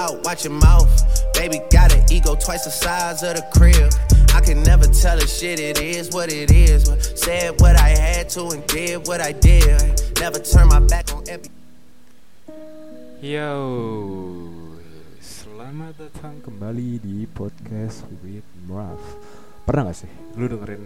loud, 0.00 0.24
watch 0.24 0.44
your 0.44 0.56
mouth. 0.56 0.88
Baby 1.34 1.60
got 1.70 1.92
an 1.92 2.04
ego 2.10 2.34
twice 2.34 2.64
the 2.64 2.70
size 2.72 3.22
of 3.22 3.36
the 3.36 3.44
crib. 3.52 3.92
I 4.32 4.40
can 4.40 4.62
never 4.62 4.86
tell 4.86 5.18
a 5.18 5.26
shit, 5.26 5.60
it 5.60 5.80
is 5.80 6.10
what 6.10 6.32
it 6.32 6.50
is. 6.50 6.88
Said 7.20 7.60
what 7.60 7.76
I 7.76 7.90
had 7.90 8.28
to 8.36 8.48
and 8.54 8.64
did 8.66 9.06
what 9.06 9.20
I 9.20 9.32
did. 9.32 10.00
Never 10.20 10.38
turn 10.40 10.68
my 10.68 10.80
back 10.80 11.12
on 11.12 11.24
every. 11.28 11.52
Yo, 13.20 13.52
selamat 15.20 15.92
datang 16.00 16.40
kembali 16.40 17.04
di 17.04 17.28
podcast 17.28 18.08
with 18.24 18.46
Mraf. 18.64 19.00
Pernah 19.68 19.92
gak 19.92 20.02
sih 20.02 20.10
lu 20.40 20.48
dengerin 20.48 20.82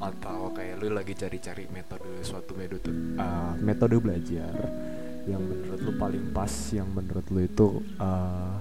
atau 0.00 0.50
kayak 0.56 0.80
lu 0.80 0.88
lagi 0.90 1.12
cari-cari 1.14 1.68
metode 1.68 2.24
suatu 2.24 2.56
metode 2.56 2.90
uh, 3.20 3.54
metode 3.60 4.00
belajar 4.00 4.50
yang 5.28 5.42
menurut 5.44 5.80
lu 5.82 5.92
paling 6.00 6.24
pas, 6.32 6.52
yang 6.72 6.88
menurut 6.88 7.26
lu 7.28 7.40
itu 7.44 7.66
uh, 8.00 8.56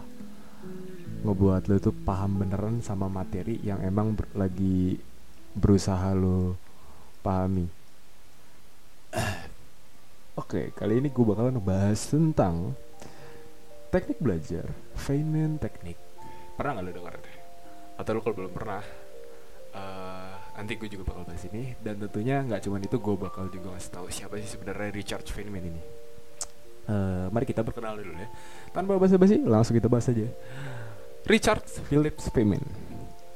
ngebuat 1.23 1.67
lu 1.67 1.75
itu 1.79 1.91
paham 2.03 2.39
beneran 2.43 2.79
sama 2.79 3.11
materi 3.11 3.59
yang 3.63 3.83
emang 3.83 4.15
ber 4.15 4.27
lagi 4.35 4.99
berusaha 5.55 6.15
lu 6.15 6.55
pahami. 7.23 7.67
Oke, 10.41 10.71
kali 10.71 11.03
ini 11.03 11.11
gue 11.11 11.25
bakal 11.27 11.51
ngebahas 11.51 11.99
tentang 11.99 12.75
teknik 13.91 14.19
belajar 14.23 14.71
Feynman 14.95 15.59
teknik. 15.59 15.99
Pernah 16.55 16.79
nggak 16.79 16.85
lo 16.87 16.91
denger 16.95 17.15
atau 17.99 18.11
lo 18.15 18.23
kalau 18.23 18.35
belum 18.39 18.53
pernah 18.55 18.79
uh, 19.75 20.35
nanti 20.55 20.79
gue 20.79 20.87
juga 20.87 21.11
bakal 21.11 21.27
bahas 21.27 21.43
ini. 21.51 21.75
Dan 21.83 21.99
tentunya 21.99 22.39
nggak 22.47 22.63
cuman 22.63 22.79
itu 22.87 22.95
gue 22.95 23.15
bakal 23.19 23.51
juga 23.51 23.75
ngasih 23.75 23.91
tahu 23.91 24.07
siapa 24.07 24.39
sih 24.39 24.55
sebenarnya 24.55 24.95
Richard 24.95 25.27
Feynman 25.27 25.67
ini 25.67 25.98
uh, 26.87 27.27
mari 27.33 27.43
kita 27.49 27.65
berkenalan 27.65 28.05
dulu 28.05 28.15
ya. 28.15 28.29
Tanpa 28.71 28.95
basa-basi 28.95 29.41
langsung 29.43 29.75
kita 29.75 29.89
bahas 29.89 30.07
aja 30.07 30.29
Richard 31.27 31.65
Phillips 31.67 32.31
Feynman 32.31 32.63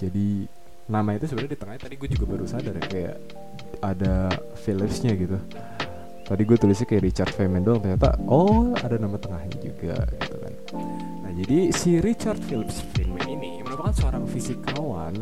jadi 0.03 0.47
nama 0.91 1.15
itu 1.15 1.31
sebenarnya 1.31 1.51
di 1.55 1.59
tengahnya 1.59 1.81
tadi 1.87 1.95
gue 1.95 2.09
juga 2.11 2.25
baru 2.27 2.43
sadar 2.43 2.75
ya 2.75 2.85
kayak 2.91 3.15
ada 3.79 4.27
Phillipsnya 4.63 5.15
gitu. 5.15 5.39
Tadi 6.23 6.41
gue 6.47 6.57
tulisnya 6.59 6.87
kayak 6.87 7.03
Richard 7.03 7.31
Feynman 7.35 7.63
doang 7.63 7.83
ternyata 7.83 8.15
oh 8.27 8.71
ada 8.79 8.95
nama 8.99 9.15
tengahnya 9.15 9.59
juga 9.59 9.95
gitu 10.07 10.35
kan. 10.39 10.53
Nah 11.23 11.31
jadi 11.39 11.71
si 11.71 11.99
Richard 12.03 12.39
Phillips 12.47 12.83
Feynman 12.95 13.27
ini 13.27 13.63
merupakan 13.63 13.95
seorang 13.95 14.27
fisikawan 14.27 15.15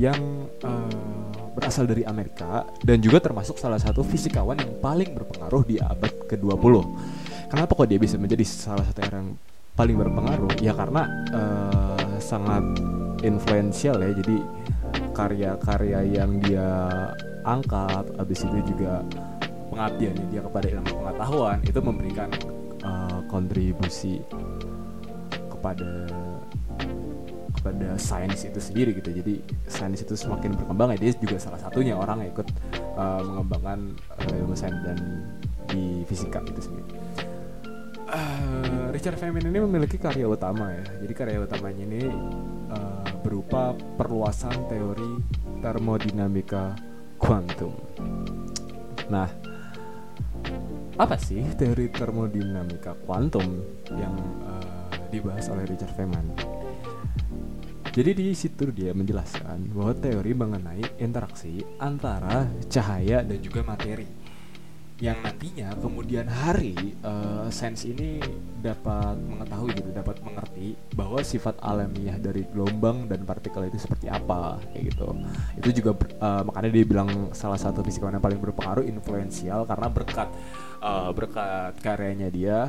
yang 0.00 0.48
uh, 0.64 1.52
berasal 1.52 1.84
dari 1.84 2.06
Amerika 2.08 2.64
dan 2.80 3.04
juga 3.04 3.20
termasuk 3.20 3.60
salah 3.60 3.80
satu 3.80 4.00
fisikawan 4.00 4.56
yang 4.56 4.72
paling 4.80 5.12
berpengaruh 5.12 5.64
di 5.66 5.76
abad 5.76 6.12
ke-20 6.24 6.74
kenapa 7.50 7.74
kok 7.74 7.90
dia 7.90 7.98
bisa 7.98 8.14
menjadi 8.16 8.46
salah 8.46 8.86
satu 8.86 9.02
orang 9.10 9.34
paling 9.74 9.98
berpengaruh? 9.98 10.62
Ya 10.62 10.72
karena 10.72 11.10
uh, 11.34 12.16
sangat 12.22 12.62
influential 13.26 13.98
ya. 13.98 14.14
Jadi 14.14 14.38
karya-karya 15.10 16.22
yang 16.22 16.38
dia 16.40 16.70
angkat 17.42 18.06
abis 18.16 18.46
itu 18.46 18.58
juga 18.72 19.02
pengabdiannya 19.74 20.24
dia 20.30 20.40
kepada 20.46 20.66
ilmu 20.70 20.92
pengetahuan 21.02 21.58
itu 21.66 21.80
memberikan 21.82 22.30
uh, 22.86 23.20
kontribusi 23.26 24.22
kepada 25.50 26.06
kepada 27.60 27.88
sains 28.00 28.46
itu 28.46 28.56
sendiri 28.56 28.96
gitu. 28.96 29.10
Jadi 29.12 29.42
sains 29.68 30.00
itu 30.00 30.14
semakin 30.16 30.56
berkembang 30.56 30.96
ya. 30.96 31.10
Dia 31.10 31.12
juga 31.18 31.36
salah 31.36 31.60
satunya 31.60 31.98
orang 31.98 32.24
yang 32.24 32.30
ikut 32.32 32.48
uh, 32.96 33.20
mengembangkan 33.26 33.98
uh, 34.16 34.38
ilmu 34.40 34.56
sains 34.56 34.80
dan 34.86 34.96
di 35.70 36.02
fisika 36.08 36.42
itu 36.42 36.62
sendiri 36.66 36.99
uh, 38.10 38.90
Richard 38.90 39.16
Feynman 39.16 39.46
ini 39.46 39.58
memiliki 39.62 39.96
karya 39.96 40.26
utama 40.26 40.74
ya. 40.74 40.84
Jadi 41.02 41.12
karya 41.14 41.38
utamanya 41.42 41.82
ini 41.86 42.02
uh, 42.70 43.06
berupa 43.22 43.72
perluasan 43.96 44.66
teori 44.66 45.22
termodinamika 45.62 46.74
kuantum. 47.16 47.72
Nah 49.08 49.28
apa 51.00 51.16
sih 51.16 51.40
teori 51.56 51.88
termodinamika 51.88 52.92
kuantum 53.08 53.64
yang 53.96 54.14
uh, 54.44 54.92
dibahas 55.08 55.48
oleh 55.48 55.64
Richard 55.64 55.94
Feynman? 55.96 56.36
Jadi 57.90 58.14
di 58.14 58.30
situ 58.38 58.70
dia 58.70 58.94
menjelaskan 58.94 59.74
bahwa 59.74 59.90
teori 59.98 60.30
mengenai 60.30 61.02
interaksi 61.02 61.58
antara 61.82 62.46
cahaya 62.70 63.26
dan 63.26 63.42
juga 63.42 63.66
materi 63.66 64.19
yang 65.00 65.16
nantinya 65.24 65.72
kemudian 65.80 66.28
hari 66.28 66.76
uh, 67.00 67.48
sains 67.48 67.88
ini 67.88 68.20
dapat 68.60 69.16
mengetahui 69.16 69.72
gitu 69.72 69.90
dapat 69.96 70.20
mengerti 70.20 70.76
bahwa 70.92 71.24
sifat 71.24 71.56
alamiah 71.64 72.20
dari 72.20 72.44
gelombang 72.52 73.08
dan 73.08 73.24
partikel 73.24 73.64
itu 73.64 73.80
seperti 73.80 74.12
apa 74.12 74.60
kayak 74.70 74.92
gitu. 74.92 75.08
Itu 75.56 75.68
juga 75.72 75.96
uh, 76.20 76.44
makanya 76.44 76.68
dia 76.68 76.84
bilang 76.84 77.08
salah 77.32 77.56
satu 77.56 77.80
fisikawan 77.80 78.20
yang 78.20 78.24
paling 78.24 78.40
berpengaruh 78.44 78.84
influensial 78.84 79.64
karena 79.64 79.88
berkat 79.88 80.28
uh, 80.84 81.08
berkat 81.16 81.80
karyanya 81.80 82.28
dia 82.28 82.68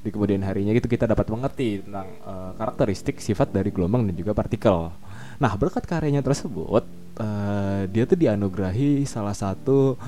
di 0.00 0.08
kemudian 0.08 0.40
harinya 0.40 0.72
gitu 0.72 0.88
kita 0.88 1.04
dapat 1.04 1.28
mengerti 1.28 1.84
tentang 1.84 2.08
uh, 2.24 2.56
karakteristik 2.56 3.20
sifat 3.20 3.52
dari 3.52 3.68
gelombang 3.68 4.08
dan 4.08 4.16
juga 4.16 4.32
partikel. 4.32 4.88
Nah 5.36 5.52
berkat 5.60 5.84
karyanya 5.84 6.24
tersebut 6.24 6.88
uh, 7.20 7.84
dia 7.92 8.08
tuh 8.08 8.16
dianugerahi 8.16 9.04
salah 9.04 9.36
satu 9.36 10.00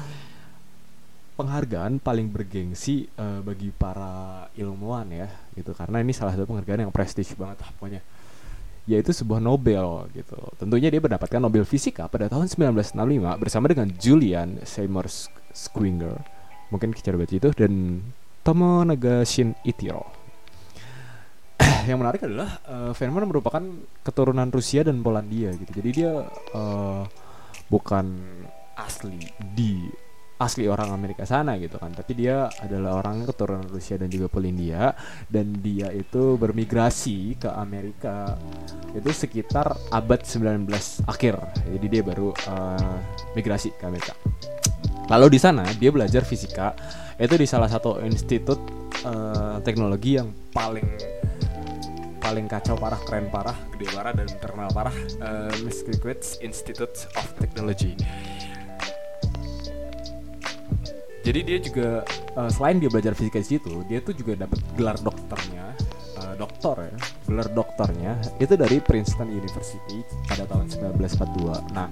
penghargaan 1.40 2.04
paling 2.04 2.28
bergengsi 2.28 3.08
uh, 3.16 3.40
bagi 3.40 3.72
para 3.72 4.44
ilmuwan 4.60 5.08
ya 5.08 5.28
gitu. 5.56 5.72
Karena 5.72 6.04
ini 6.04 6.12
salah 6.12 6.36
satu 6.36 6.44
penghargaan 6.44 6.84
yang 6.84 6.92
prestis 6.92 7.32
banget 7.32 7.64
lah 7.64 7.72
pokoknya. 7.80 8.04
Yaitu 8.84 9.16
sebuah 9.16 9.40
Nobel 9.40 10.12
gitu. 10.12 10.36
Tentunya 10.60 10.92
dia 10.92 11.00
mendapatkan 11.00 11.40
Nobel 11.40 11.64
Fisika 11.64 12.12
pada 12.12 12.28
tahun 12.28 12.52
1965 12.52 12.92
bersama 13.40 13.64
dengan 13.72 13.88
Julian 13.96 14.60
Seymour 14.68 15.08
Schwinger 15.56 16.40
mungkin 16.70 16.94
cara 16.94 17.18
baca 17.18 17.34
itu 17.34 17.50
dan 17.58 17.72
Tomo 18.46 18.86
Nagashin 18.86 19.58
Itiro 19.66 20.06
yang 21.90 22.00
menarik 22.00 22.24
adalah 22.24 22.62
uh, 22.64 22.92
Feynman 22.96 23.28
merupakan 23.28 23.60
keturunan 24.00 24.48
Rusia 24.48 24.80
dan 24.80 25.04
Polandia 25.04 25.52
gitu. 25.52 25.68
Jadi 25.76 25.90
dia 25.92 26.24
uh, 26.56 27.04
bukan 27.68 28.16
asli 28.80 29.20
di 29.36 29.92
asli 30.40 30.64
orang 30.64 30.88
Amerika 30.96 31.28
sana 31.28 31.60
gitu 31.60 31.76
kan. 31.76 31.92
Tapi 31.92 32.16
dia 32.16 32.48
adalah 32.64 33.04
orang 33.04 33.28
keturunan 33.28 33.68
Rusia 33.68 34.00
dan 34.00 34.08
juga 34.08 34.32
Polandia. 34.32 34.96
Dan 35.28 35.60
dia 35.60 35.92
itu 35.92 36.40
bermigrasi 36.40 37.36
ke 37.36 37.52
Amerika 37.52 38.40
itu 38.96 39.12
sekitar 39.12 39.76
abad 39.92 40.24
19 40.24 40.64
akhir. 41.04 41.36
Jadi 41.68 41.86
dia 41.86 42.02
baru 42.02 42.32
uh, 42.32 42.96
migrasi 43.36 43.76
ke 43.76 43.84
Amerika. 43.84 44.16
Lalu 45.12 45.36
di 45.36 45.38
sana 45.38 45.68
dia 45.76 45.92
belajar 45.92 46.24
fisika. 46.24 46.72
Itu 47.20 47.36
di 47.36 47.44
salah 47.44 47.68
satu 47.68 48.00
institut 48.00 48.56
uh, 49.04 49.60
teknologi 49.60 50.16
yang 50.16 50.32
paling 50.56 50.88
paling 52.20 52.46
kacau 52.46 52.76
parah 52.76 53.00
keren 53.08 53.32
parah 53.32 53.56
gede 53.74 53.90
parah 53.96 54.12
dan 54.12 54.28
terkenal 54.28 54.68
parah 54.70 54.92
uh, 55.24 55.50
Massachusetts 55.64 56.36
Institute 56.44 57.08
of 57.16 57.26
Technology 57.40 57.96
jadi 61.20 61.40
dia 61.44 61.58
juga 61.60 61.88
uh, 62.36 62.50
selain 62.50 62.80
dia 62.80 62.88
belajar 62.88 63.12
fisika 63.12 63.40
di 63.40 63.48
situ 63.56 63.84
dia 63.86 64.00
tuh 64.00 64.16
juga 64.16 64.46
dapat 64.46 64.58
gelar 64.76 64.96
dokternya 65.00 65.66
uh, 66.20 66.34
doktor 66.36 66.88
ya 66.88 66.96
gelar 67.28 67.48
dokternya 67.52 68.12
itu 68.40 68.54
dari 68.56 68.78
Princeton 68.80 69.28
University 69.28 70.04
pada 70.28 70.44
tahun 70.48 70.68
1942 71.00 71.76
nah 71.76 71.88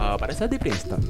uh, 0.00 0.16
pada 0.16 0.32
saat 0.32 0.52
di 0.52 0.58
Princeton 0.60 1.02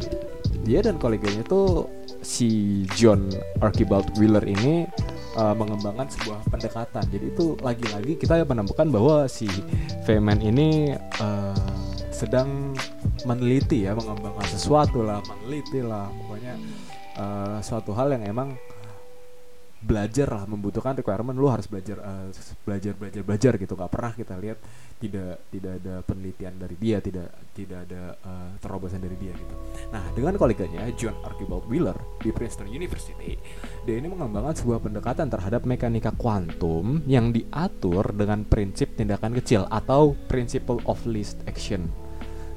dia 0.62 0.78
dan 0.78 0.98
koleganya 0.98 1.42
tuh 1.42 1.90
si 2.22 2.82
John 2.94 3.26
Archibald 3.58 4.14
Wheeler 4.14 4.46
ini 4.46 4.86
uh, 5.34 5.54
mengembangkan 5.58 6.06
sebuah 6.06 6.46
pendekatan. 6.48 7.04
Jadi 7.10 7.34
itu 7.34 7.58
lagi-lagi 7.60 8.14
kita 8.14 8.46
menemukan 8.46 8.86
bahwa 8.88 9.16
si 9.26 9.50
Feynman 10.06 10.38
ini 10.38 10.94
uh, 11.18 11.58
sedang 12.14 12.78
meneliti 13.26 13.90
ya 13.90 13.98
mengembangkan 13.98 14.46
sesuatu 14.46 15.02
lah 15.02 15.18
meneliti 15.26 15.82
lah 15.82 16.06
uh, 17.18 17.58
suatu 17.60 17.92
hal 17.96 18.16
yang 18.16 18.24
emang 18.28 18.56
belajar 19.82 20.30
lah 20.30 20.46
membutuhkan 20.46 20.94
requirement 20.94 21.34
lu 21.34 21.50
harus 21.50 21.66
belajar 21.66 21.98
uh, 21.98 22.30
belajar 22.62 22.94
belajar 22.94 23.22
belajar 23.26 23.52
gitu. 23.58 23.74
Nggak 23.74 23.90
pernah 23.90 24.12
kita 24.14 24.34
lihat 24.38 24.58
tidak 25.02 25.42
tidak 25.50 25.72
ada 25.82 25.94
penelitian 26.06 26.54
dari 26.54 26.76
dia 26.78 27.02
tidak 27.02 27.34
tidak 27.50 27.90
ada 27.90 28.14
uh, 28.22 28.50
terobosan 28.62 29.02
dari 29.02 29.18
dia 29.18 29.34
gitu. 29.34 29.54
Nah 29.90 30.06
dengan 30.14 30.38
koleganya 30.38 30.86
John 30.94 31.18
Archibald 31.26 31.66
Wheeler 31.66 31.98
di 32.22 32.30
Princeton 32.30 32.70
University 32.70 33.34
dia 33.82 33.98
ini 33.98 34.06
mengembangkan 34.06 34.54
sebuah 34.54 34.78
pendekatan 34.78 35.26
terhadap 35.26 35.66
mekanika 35.66 36.14
kuantum 36.14 37.02
yang 37.10 37.34
diatur 37.34 38.14
dengan 38.14 38.46
prinsip 38.46 38.94
tindakan 38.94 39.34
kecil 39.34 39.66
atau 39.66 40.14
principle 40.30 40.78
of 40.86 41.02
least 41.10 41.42
action. 41.50 41.90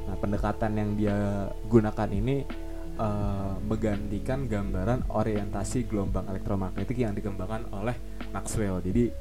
Nah 0.05 0.13
pendekatan 0.21 0.77
yang 0.77 0.89
dia 0.93 1.49
gunakan 1.65 2.09
ini 2.13 2.64
uh, 2.99 3.55
menggantikan 3.63 4.47
gambaran 4.47 5.11
orientasi 5.11 5.87
gelombang 5.87 6.27
elektromagnetik 6.31 6.97
yang 6.99 7.13
dikembangkan 7.15 7.69
oleh 7.75 7.95
Maxwell. 8.31 8.79
Jadi 8.83 9.11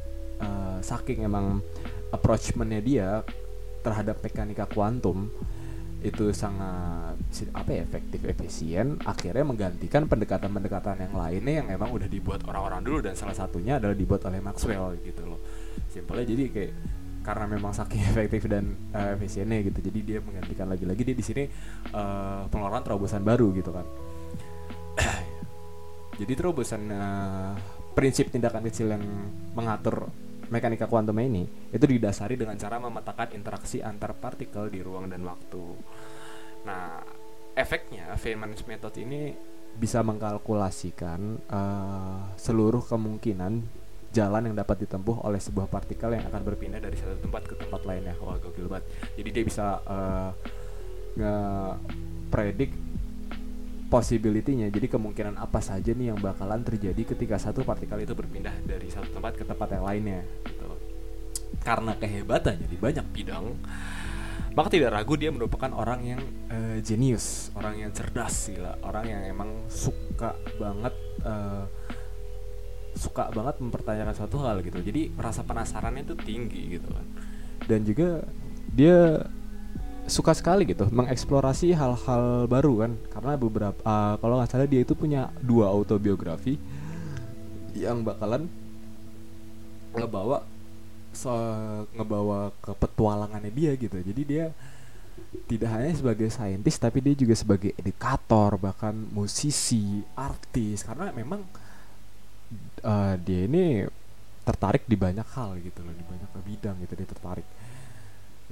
uh, 0.42 0.78
saking 0.82 1.26
emang 1.26 1.62
approachmentnya 2.10 2.80
dia 2.80 3.08
terhadap 3.84 4.22
mekanika 4.24 4.64
kuantum 4.70 5.28
itu 6.04 6.36
sangat 6.36 7.16
apa 7.56 7.70
ya 7.72 7.80
efektif 7.80 8.20
efisien 8.28 9.00
akhirnya 9.08 9.40
menggantikan 9.40 10.04
pendekatan-pendekatan 10.04 11.00
yang 11.00 11.14
lainnya 11.16 11.64
yang 11.64 11.68
emang 11.72 11.96
udah 11.96 12.04
dibuat 12.04 12.44
orang-orang 12.44 12.84
dulu 12.84 12.98
dan 13.08 13.16
salah 13.16 13.32
satunya 13.32 13.80
adalah 13.80 13.96
dibuat 13.96 14.20
oleh 14.28 14.36
Maxwell 14.44 15.00
gitu 15.00 15.24
loh 15.24 15.40
simpelnya 15.88 16.28
jadi 16.28 16.44
kayak 16.52 16.72
karena 17.24 17.48
memang 17.48 17.72
saking 17.72 18.04
efektif 18.12 18.44
dan 18.46 18.76
uh, 18.92 19.16
efisiennya 19.16 19.64
gitu 19.64 19.80
jadi 19.80 20.00
dia 20.04 20.18
menggantikan 20.20 20.68
lagi-lagi 20.68 21.02
dia 21.02 21.16
di 21.16 21.24
sini 21.24 21.44
uh, 21.96 22.46
pengeluaran 22.52 22.84
terobosan 22.84 23.24
baru 23.24 23.50
gitu 23.56 23.72
kan 23.72 23.86
jadi 26.20 26.32
terobosan 26.36 26.82
uh, 26.92 27.56
prinsip 27.96 28.28
tindakan 28.28 28.62
kecil 28.68 28.92
yang 28.92 29.02
mengatur 29.56 30.12
mekanika 30.52 30.90
kuantum 30.90 31.16
ini 31.20 31.46
itu 31.72 31.84
didasari 31.86 32.36
dengan 32.36 32.58
cara 32.60 32.76
memetakan 32.76 33.32
interaksi 33.32 33.80
antar 33.80 34.12
partikel 34.18 34.68
di 34.68 34.84
ruang 34.84 35.08
dan 35.08 35.24
waktu. 35.24 35.64
Nah, 36.68 37.00
efeknya 37.56 38.12
Feynman's 38.18 38.66
method 38.68 38.92
ini 39.00 39.32
bisa 39.74 40.04
mengkalkulasikan 40.06 41.50
uh, 41.50 42.30
seluruh 42.38 42.84
kemungkinan 42.86 43.83
jalan 44.14 44.46
yang 44.46 44.56
dapat 44.56 44.86
ditempuh 44.86 45.26
oleh 45.26 45.42
sebuah 45.42 45.66
partikel 45.66 46.14
yang 46.14 46.24
akan 46.30 46.42
berpindah 46.46 46.78
dari 46.78 46.94
satu 46.94 47.18
tempat 47.18 47.42
ke 47.50 47.54
tempat 47.58 47.82
lainnya. 47.82 48.14
Wah, 48.22 48.38
gokil 48.38 48.70
banget. 48.70 48.86
Jadi 49.18 49.28
dia 49.34 49.42
bisa 49.42 49.82
uh, 49.82 50.30
nge-predik 51.18 52.70
possibility-nya. 53.90 54.70
Jadi 54.70 54.86
kemungkinan 54.86 55.34
apa 55.38 55.58
saja 55.58 55.90
nih 55.90 56.14
yang 56.14 56.18
bakalan 56.22 56.62
terjadi 56.62 57.14
ketika 57.14 57.42
satu 57.42 57.66
partikel 57.66 57.98
itu 57.98 58.14
berpindah 58.14 58.54
dari 58.62 58.86
satu 58.86 59.10
tempat 59.10 59.34
ke 59.34 59.44
tempat 59.46 59.68
yang 59.74 59.84
lainnya 59.86 60.22
gitu. 60.46 60.70
Karena 61.62 61.94
kehebatannya 61.98 62.66
di 62.66 62.78
banyak 62.78 63.06
bidang, 63.14 63.46
maka 64.54 64.68
tidak 64.70 64.94
ragu 64.94 65.14
dia 65.18 65.30
merupakan 65.30 65.70
orang 65.74 66.00
yang 66.02 66.22
uh, 66.50 66.78
jenius, 66.82 67.50
orang 67.54 67.82
yang 67.82 67.90
cerdas 67.94 68.50
sih 68.50 68.58
lah, 68.58 68.78
orang 68.82 69.06
yang 69.10 69.22
emang 69.26 69.50
suka 69.70 70.34
banget 70.58 70.94
uh, 71.22 71.66
suka 72.94 73.30
banget 73.34 73.58
mempertanyakan 73.58 74.14
suatu 74.14 74.38
hal 74.42 74.62
gitu. 74.62 74.78
Jadi 74.80 75.10
rasa 75.18 75.42
penasarannya 75.42 76.06
itu 76.06 76.14
tinggi 76.18 76.78
gitu 76.78 76.88
kan. 76.90 77.06
Dan 77.66 77.82
juga 77.82 78.22
dia 78.70 79.26
suka 80.04 80.36
sekali 80.36 80.68
gitu 80.68 80.84
mengeksplorasi 80.92 81.74
hal-hal 81.74 82.46
baru 82.46 82.86
kan. 82.86 82.92
Karena 83.10 83.32
beberapa 83.34 83.78
uh, 83.82 84.14
kalau 84.18 84.38
nggak 84.38 84.50
salah 84.50 84.68
dia 84.70 84.80
itu 84.86 84.94
punya 84.94 85.30
dua 85.42 85.68
autobiografi 85.70 86.56
yang 87.74 88.06
bakalan 88.06 88.46
ngebawa 89.94 90.46
so, 91.14 91.30
ngebawa 91.94 92.54
ke 92.62 92.70
petualangannya 92.78 93.50
dia 93.50 93.72
gitu. 93.74 93.98
Jadi 93.98 94.22
dia 94.22 94.54
tidak 95.50 95.70
hanya 95.74 95.92
sebagai 95.94 96.28
saintis 96.30 96.78
tapi 96.78 97.02
dia 97.02 97.14
juga 97.18 97.34
sebagai 97.34 97.74
edukator 97.74 98.54
bahkan 98.58 98.94
musisi 98.94 100.02
artis. 100.14 100.86
Karena 100.86 101.10
memang 101.10 101.42
uh, 102.84 103.14
dia 103.20 103.46
ini 103.46 103.86
tertarik 104.44 104.84
di 104.84 104.96
banyak 104.96 105.24
hal 105.32 105.56
gitu 105.64 105.80
loh 105.80 105.94
di 105.96 106.04
banyak 106.04 106.30
bidang 106.44 106.76
gitu 106.84 106.92
dia 106.94 107.08
tertarik. 107.08 107.46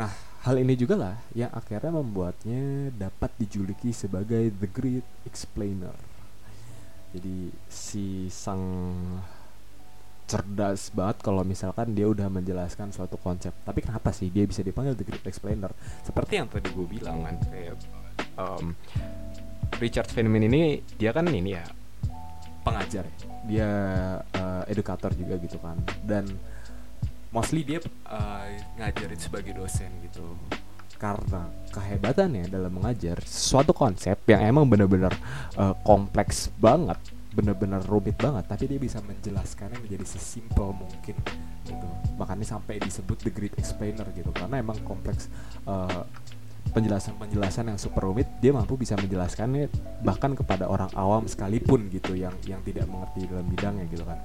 Nah 0.00 0.12
hal 0.42 0.56
ini 0.56 0.74
juga 0.74 0.96
lah 0.96 1.16
yang 1.36 1.52
akhirnya 1.52 1.92
membuatnya 1.92 2.90
dapat 2.96 3.30
dijuluki 3.36 3.92
sebagai 3.92 4.48
the 4.56 4.68
great 4.68 5.06
explainer. 5.28 5.92
Jadi 7.12 7.52
si 7.68 8.32
sang 8.32 8.64
cerdas 10.24 10.88
banget 10.96 11.20
kalau 11.20 11.44
misalkan 11.44 11.92
dia 11.92 12.08
udah 12.08 12.24
menjelaskan 12.32 12.88
suatu 12.88 13.20
konsep. 13.20 13.52
Tapi 13.68 13.84
kenapa 13.84 14.16
sih 14.16 14.32
dia 14.32 14.48
bisa 14.48 14.64
dipanggil 14.64 14.96
the 14.96 15.04
great 15.04 15.26
explainer? 15.28 15.68
Seperti 16.00 16.40
yang 16.40 16.48
tadi 16.48 16.72
gue 16.72 16.86
bilang 16.88 17.20
kan 17.28 17.36
um, 18.40 18.72
Richard 19.76 20.08
Feynman 20.08 20.48
ini 20.48 20.80
dia 20.96 21.12
kan 21.12 21.28
ini 21.28 21.52
ya 21.52 21.68
pengajar 22.64 23.04
ya. 23.04 23.31
Dia 23.46 23.70
uh, 24.22 24.62
edukator 24.70 25.12
juga 25.14 25.38
gitu 25.38 25.58
kan. 25.58 25.78
Dan 26.02 26.28
mostly 27.34 27.66
dia 27.66 27.80
uh, 28.08 28.46
ngajarin 28.78 29.20
sebagai 29.20 29.52
dosen 29.56 29.90
gitu. 30.06 30.36
Karena 30.98 31.50
kehebatannya 31.74 32.46
dalam 32.46 32.70
mengajar 32.70 33.18
suatu 33.26 33.74
konsep 33.74 34.14
yang 34.30 34.46
emang 34.46 34.70
bener-bener 34.70 35.10
uh, 35.58 35.74
kompleks 35.82 36.46
banget 36.60 36.98
bener-bener 37.32 37.80
rumit 37.88 38.12
banget 38.20 38.44
tapi 38.44 38.68
dia 38.68 38.76
bisa 38.76 39.00
menjelaskannya 39.00 39.80
menjadi 39.80 40.04
sesimpel 40.04 40.76
mungkin 40.76 41.16
gitu. 41.64 41.88
Makanya 42.20 42.44
sampai 42.44 42.76
disebut 42.76 43.24
the 43.24 43.32
great 43.32 43.56
explainer 43.56 44.04
gitu 44.12 44.28
karena 44.36 44.60
emang 44.60 44.76
kompleks 44.84 45.32
uh, 45.64 46.04
penjelasan-penjelasan 46.72 47.69
yang 47.69 47.78
super 47.78 48.08
rumit 48.08 48.26
dia 48.40 48.50
mampu 48.50 48.80
bisa 48.80 48.96
menjelaskannya 48.96 49.69
bahkan 50.00 50.32
kepada 50.32 50.66
orang 50.66 50.88
awam 50.96 51.28
sekalipun 51.28 51.92
gitu 51.92 52.16
yang 52.16 52.32
yang 52.48 52.64
tidak 52.64 52.88
mengerti 52.88 53.28
dalam 53.28 53.46
bidangnya 53.46 53.84
gitu 53.92 54.04
kan. 54.08 54.19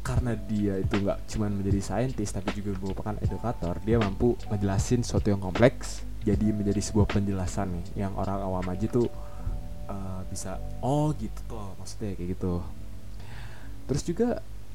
Karena 0.00 0.32
dia 0.36 0.80
itu 0.80 0.96
nggak 1.00 1.18
cuma 1.28 1.48
menjadi 1.48 1.80
saintis 1.80 2.30
tapi 2.32 2.52
juga 2.52 2.76
merupakan 2.78 3.16
edukator 3.24 3.80
dia 3.80 3.96
mampu 3.96 4.36
ngejelasin 4.52 5.00
sesuatu 5.00 5.32
yang 5.32 5.40
kompleks 5.40 6.04
jadi 6.20 6.52
menjadi 6.52 6.84
sebuah 6.84 7.08
penjelasan 7.08 7.72
nih 7.72 8.04
yang 8.04 8.12
orang 8.20 8.44
awam 8.44 8.66
aja 8.68 8.84
tuh 8.92 9.08
uh, 9.88 10.20
bisa 10.28 10.60
oh 10.84 11.16
gitu 11.16 11.40
tuh 11.48 11.72
maksudnya 11.80 12.12
kayak 12.12 12.36
gitu. 12.36 12.60
Terus 13.88 14.02
juga 14.04 14.28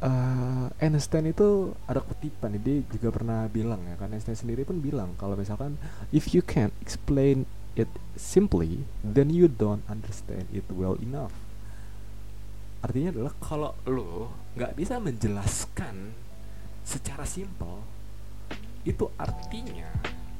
uh, 0.05 0.65
Einstein 0.77 1.33
itu 1.33 1.73
ada 1.89 1.99
kutipan 1.99 2.53
dia 2.61 2.85
juga 2.93 3.09
pernah 3.09 3.49
bilang 3.49 3.81
ya 3.89 3.97
kan 3.97 4.13
Einstein 4.13 4.37
sendiri 4.37 4.63
pun 4.63 4.77
bilang 4.79 5.17
kalau 5.17 5.33
misalkan 5.33 5.81
if 6.13 6.31
you 6.31 6.45
can't 6.45 6.73
explain 6.79 7.49
it 7.73 7.89
simply 8.15 8.85
then 9.01 9.33
you 9.33 9.49
don't 9.49 9.83
understand 9.89 10.45
it 10.53 10.63
well 10.69 10.95
enough. 11.01 11.33
Artinya 12.85 13.17
adalah 13.17 13.33
kalau 13.41 13.71
lo 13.89 14.29
nggak 14.53 14.77
bisa 14.77 15.01
menjelaskan 15.01 16.13
secara 16.85 17.25
simpel 17.25 17.81
itu 18.85 19.09
artinya 19.17 19.89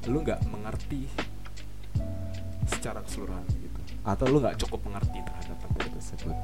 lo 0.05 0.21
nggak 0.21 0.45
mengerti 0.45 1.09
secara 2.69 3.01
keseluruhan 3.01 3.41
gitu. 3.49 3.81
Atau 4.05 4.29
lo 4.29 4.37
nggak 4.37 4.61
cukup 4.61 4.85
mengerti 4.85 5.25
terhadap 5.25 5.57
materi 5.65 5.89
tersebut 5.97 6.37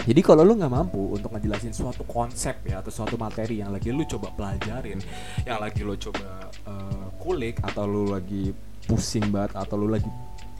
jadi 0.00 0.20
kalau 0.24 0.42
lu 0.42 0.56
nggak 0.56 0.72
mampu 0.72 1.12
untuk 1.12 1.34
ngejelasin 1.36 1.76
suatu 1.76 2.08
konsep 2.08 2.56
ya 2.64 2.80
atau 2.80 2.88
suatu 2.88 3.20
materi 3.20 3.60
yang 3.60 3.68
lagi 3.68 3.92
lu 3.92 4.08
coba 4.08 4.32
pelajarin, 4.32 4.96
yang 5.44 5.60
lagi 5.60 5.84
lu 5.84 5.94
coba 6.00 6.48
uh, 6.64 7.06
kulik 7.20 7.60
atau 7.60 7.84
lu 7.84 8.08
lagi 8.08 8.54
pusing 8.88 9.28
banget 9.28 9.60
atau 9.60 9.76
lu 9.76 9.92
lagi 9.92 10.08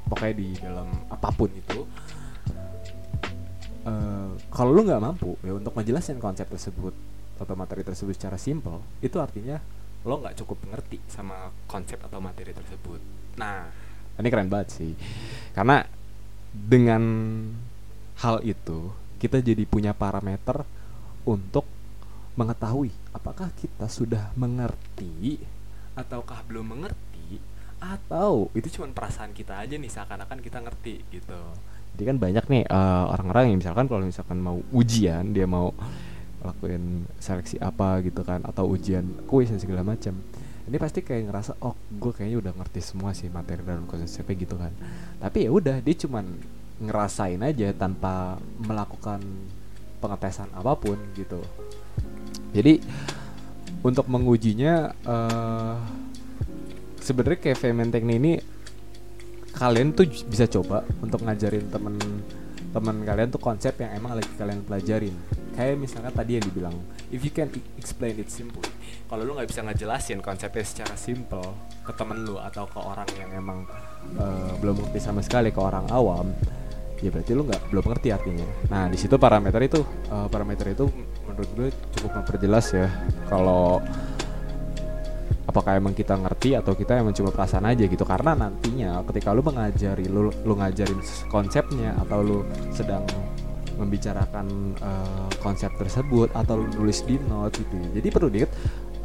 pokoknya 0.07 0.35
di 0.37 0.49
dalam 0.61 0.89
apa 1.09 1.31
pun 1.33 1.49
itu, 1.55 1.87
uh, 3.89 4.31
kalau 4.53 4.71
lu 4.77 4.85
nggak 4.85 5.03
mampu 5.03 5.39
ya 5.41 5.57
untuk 5.57 5.73
ngejelasin 5.79 6.21
konsep 6.21 6.45
tersebut 6.51 6.93
atau 7.41 7.55
materi 7.57 7.81
tersebut 7.81 8.13
secara 8.13 8.37
simpel, 8.37 8.85
itu 9.01 9.17
artinya 9.17 9.57
lo 10.05 10.21
nggak 10.21 10.37
cukup 10.45 10.61
ngerti 10.69 11.01
sama 11.09 11.49
konsep 11.65 11.97
atau 12.01 12.21
materi 12.21 12.53
tersebut. 12.53 13.01
Nah, 13.41 13.65
ini 14.21 14.29
keren 14.29 14.53
banget 14.53 14.69
sih, 14.77 14.93
karena 15.57 15.87
dengan 16.53 17.03
hal 18.21 18.45
itu 18.45 18.93
kita 19.21 19.45
jadi 19.45 19.69
punya 19.69 19.93
parameter 19.93 20.65
untuk 21.29 21.69
mengetahui 22.41 22.89
apakah 23.13 23.53
kita 23.53 23.85
sudah 23.93 24.33
mengerti 24.33 25.37
ataukah 25.93 26.41
belum 26.49 26.73
mengerti 26.73 27.37
atau 27.77 28.49
itu 28.57 28.81
cuma 28.81 28.89
perasaan 28.93 29.37
kita 29.37 29.61
aja 29.61 29.77
nih 29.77 29.93
seakan-akan 29.93 30.41
kita 30.41 30.65
ngerti 30.65 31.05
gitu. 31.13 31.41
Jadi 31.97 32.03
kan 32.07 32.17
banyak 32.17 32.45
nih 32.49 32.63
uh, 32.71 33.13
orang-orang 33.13 33.53
yang 33.53 33.59
misalkan 33.61 33.85
kalau 33.91 34.05
misalkan 34.09 34.41
mau 34.41 34.57
ujian 34.73 35.37
dia 35.37 35.45
mau 35.45 35.77
lakuin 36.41 37.05
seleksi 37.21 37.61
apa 37.61 38.01
gitu 38.01 38.25
kan 38.25 38.41
atau 38.49 38.65
ujian 38.73 39.05
kuis 39.29 39.53
dan 39.53 39.61
segala 39.61 39.85
macam 39.85 40.17
ini 40.65 40.77
pasti 40.81 41.05
kayak 41.05 41.29
ngerasa 41.29 41.53
oh 41.61 41.75
gue 41.91 42.13
kayaknya 42.15 42.39
udah 42.47 42.53
ngerti 42.63 42.81
semua 42.81 43.11
sih 43.11 43.27
materi 43.27 43.61
dan 43.67 43.85
konsepnya 43.91 44.35
gitu 44.39 44.55
kan. 44.55 44.71
Tapi 45.19 45.49
ya 45.49 45.51
udah 45.51 45.83
dia 45.83 45.95
cuman 45.99 46.25
ngerasain 46.81 47.41
aja 47.45 47.71
tanpa 47.77 48.41
melakukan 48.61 49.21
pengetesan 50.01 50.49
apa 50.57 50.73
pun 50.81 50.97
gitu. 51.13 51.45
Jadi 52.57 52.81
untuk 53.85 54.09
mengujinya 54.09 54.91
uh, 55.05 55.77
sebenarnya 56.99 57.39
kayak 57.41 57.59
Femen 57.61 57.93
ini 57.93 58.41
kalian 59.53 59.93
tuh 59.93 60.09
bisa 60.25 60.49
coba 60.49 60.83
untuk 61.05 61.21
ngajarin 61.25 61.69
temen 61.69 61.97
teman 62.71 63.03
kalian 63.03 63.29
tuh 63.29 63.43
konsep 63.43 63.77
yang 63.83 63.93
emang 63.93 64.17
lagi 64.17 64.33
kalian 64.41 64.65
pelajarin. 64.65 65.15
Kayak 65.53 65.77
misalnya 65.77 66.13
tadi 66.15 66.41
yang 66.41 66.45
dibilang 66.49 66.77
if 67.13 67.21
you 67.21 67.33
can 67.35 67.53
explain 67.77 68.17
it 68.17 68.33
simply 68.33 68.71
kalau 69.11 69.27
lu 69.27 69.35
nggak 69.35 69.51
bisa 69.51 69.67
ngejelasin 69.67 70.23
konsepnya 70.23 70.63
secara 70.63 70.95
simple 70.95 71.43
ke 71.83 71.91
temen 71.99 72.23
lu 72.23 72.39
atau 72.39 72.71
ke 72.71 72.79
orang 72.79 73.11
yang 73.19 73.31
emang 73.35 73.67
uh, 74.15 74.55
belum 74.63 74.79
ngerti 74.79 75.03
sama 75.03 75.19
sekali 75.19 75.51
ke 75.51 75.59
orang 75.59 75.91
awam 75.91 76.31
ya 77.01 77.09
berarti 77.09 77.33
lu 77.33 77.43
nggak 77.49 77.63
belum 77.73 77.85
ngerti 77.91 78.09
artinya. 78.13 78.47
Nah 78.69 78.85
di 78.93 78.99
situ 79.01 79.17
parameter 79.17 79.61
itu 79.65 79.81
uh, 80.13 80.29
parameter 80.29 80.73
itu 80.73 80.85
menurut 81.29 81.51
gue 81.57 81.69
cukup 81.97 82.21
memperjelas 82.21 82.67
ya. 82.77 82.89
Kalau 83.29 83.81
apakah 85.49 85.81
emang 85.81 85.97
kita 85.97 86.15
ngerti 86.15 86.55
atau 86.55 86.77
kita 86.77 87.01
emang 87.01 87.17
cuma 87.17 87.33
perasaan 87.33 87.67
aja 87.67 87.85
gitu. 87.89 88.05
Karena 88.05 88.37
nantinya 88.37 89.01
ketika 89.09 89.33
lu 89.33 89.41
mengajari 89.41 90.07
lu 90.07 90.29
lu 90.45 90.55
ngajarin 90.57 91.01
konsepnya 91.33 91.97
atau 92.05 92.21
lu 92.21 92.39
sedang 92.73 93.03
membicarakan 93.81 94.77
uh, 94.85 95.29
konsep 95.41 95.73
tersebut 95.81 96.29
atau 96.37 96.61
lu 96.61 96.69
nulis 96.77 97.01
di 97.01 97.17
note 97.17 97.65
gitu 97.65 97.81
jadi 97.97 98.13
perlu 98.13 98.29
diingat 98.29 98.53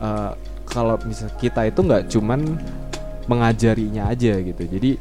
uh, 0.03 0.35
kalau 0.67 0.99
misal 1.07 1.31
kita 1.39 1.63
itu 1.71 1.79
nggak 1.79 2.11
cuman 2.11 2.59
mengajarinya 3.25 4.09
aja 4.09 4.37
gitu. 4.41 4.63
Jadi 4.65 4.97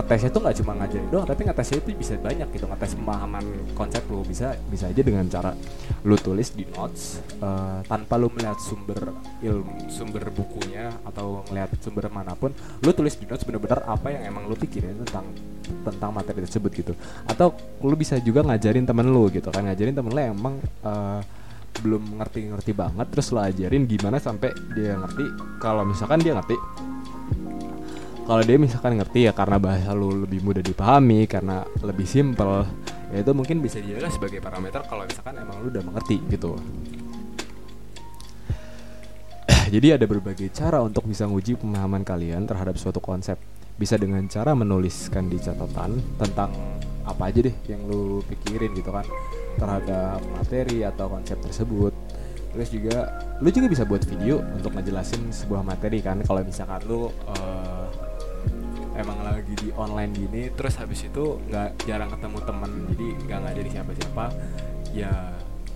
ngetesnya 0.00 0.30
tuh 0.32 0.40
nggak 0.40 0.56
cuma 0.64 0.72
ngajarin 0.80 1.08
doang 1.12 1.26
tapi 1.28 1.44
ngetesnya 1.44 1.76
itu 1.84 1.88
bisa 1.92 2.16
banyak 2.16 2.48
gitu 2.56 2.64
ngetes 2.64 2.92
pemahaman 2.96 3.44
konsep 3.76 4.02
lu. 4.08 4.24
Bisa 4.24 4.56
bisa 4.72 4.88
aja 4.88 5.02
dengan 5.04 5.28
cara 5.28 5.52
lu 6.08 6.16
tulis 6.16 6.56
di 6.56 6.64
notes 6.72 7.20
uh, 7.44 7.84
tanpa 7.84 8.16
lu 8.16 8.32
melihat 8.32 8.56
sumber 8.56 9.12
ilmu 9.44 9.92
sumber 9.92 10.32
bukunya 10.32 10.88
atau 11.04 11.44
melihat 11.52 11.76
sumber 11.84 12.08
mana 12.08 12.32
pun 12.32 12.56
lu 12.80 12.90
tulis 12.96 13.12
di 13.20 13.28
notes 13.28 13.44
bener-bener 13.44 13.84
apa 13.84 14.08
yang 14.08 14.32
emang 14.32 14.48
lu 14.48 14.56
pikirin 14.56 14.96
tentang 15.04 15.28
tentang 15.84 16.10
materi 16.16 16.40
tersebut 16.48 16.72
gitu. 16.72 16.92
Atau 17.28 17.52
lu 17.84 17.94
bisa 17.94 18.16
juga 18.18 18.40
ngajarin 18.40 18.88
temen 18.88 19.04
lu 19.04 19.28
gitu 19.28 19.52
kan 19.52 19.68
ngajarin 19.68 19.92
temen 19.92 20.12
yang 20.16 20.32
emang 20.32 20.56
uh, 20.80 21.20
belum 21.80 22.18
ngerti-ngerti 22.18 22.72
banget 22.74 23.06
terus 23.08 23.30
lo 23.30 23.40
ajarin 23.40 23.84
gimana 23.84 24.16
sampai 24.16 24.50
dia 24.72 24.96
ngerti. 24.96 25.24
Kalau 25.60 25.84
misalkan 25.84 26.24
dia 26.24 26.32
ngerti 26.34 26.56
kalau 28.24 28.42
dia 28.44 28.56
misalkan 28.60 28.96
ngerti 29.00 29.26
ya 29.28 29.32
karena 29.32 29.56
bahasa 29.56 29.92
lu 29.96 30.24
lebih 30.24 30.40
mudah 30.44 30.62
dipahami 30.62 31.24
karena 31.26 31.64
lebih 31.80 32.06
simpel 32.06 32.66
ya 33.10 33.26
itu 33.26 33.32
mungkin 33.34 33.58
bisa 33.58 33.82
dijaga 33.82 34.08
sebagai 34.10 34.38
parameter 34.38 34.82
kalau 34.86 35.02
misalkan 35.02 35.34
emang 35.38 35.56
lu 35.62 35.68
udah 35.68 35.84
mengerti 35.84 36.22
gitu. 36.30 36.54
Jadi 39.74 39.88
ada 39.94 40.06
berbagai 40.06 40.50
cara 40.54 40.78
untuk 40.82 41.06
bisa 41.06 41.26
nguji 41.26 41.58
pemahaman 41.58 42.06
kalian 42.06 42.46
terhadap 42.46 42.78
suatu 42.78 43.02
konsep. 43.02 43.38
Bisa 43.80 43.96
dengan 43.96 44.22
cara 44.28 44.52
menuliskan 44.52 45.32
di 45.32 45.40
catatan 45.40 45.98
tentang 46.20 46.52
apa 47.08 47.32
aja 47.32 47.40
deh 47.42 47.56
yang 47.66 47.80
lu 47.88 48.20
pikirin 48.28 48.76
gitu 48.76 48.92
kan 48.92 49.08
terhadap 49.56 50.20
materi 50.36 50.84
atau 50.86 51.08
konsep 51.10 51.40
tersebut. 51.40 51.96
Terus 52.50 52.68
juga 52.70 52.96
lu 53.40 53.48
juga 53.50 53.66
bisa 53.70 53.86
buat 53.86 54.02
video 54.04 54.42
untuk 54.54 54.74
ngejelasin 54.74 55.32
sebuah 55.32 55.62
materi 55.62 56.02
kan 56.02 56.20
kalau 56.26 56.42
misalkan 56.42 56.82
lu 56.84 57.08
uh, 57.30 57.79
emang 59.00 59.24
lagi 59.24 59.54
di 59.56 59.68
online 59.74 60.12
gini 60.12 60.42
terus 60.52 60.76
habis 60.76 61.02
itu 61.04 61.40
nggak 61.48 61.88
jarang 61.88 62.12
ketemu 62.12 62.38
temen 62.44 62.70
jadi 62.92 63.06
nggak 63.26 63.38
ngajari 63.44 63.70
siapa-siapa. 63.72 64.24
Ya 64.92 65.12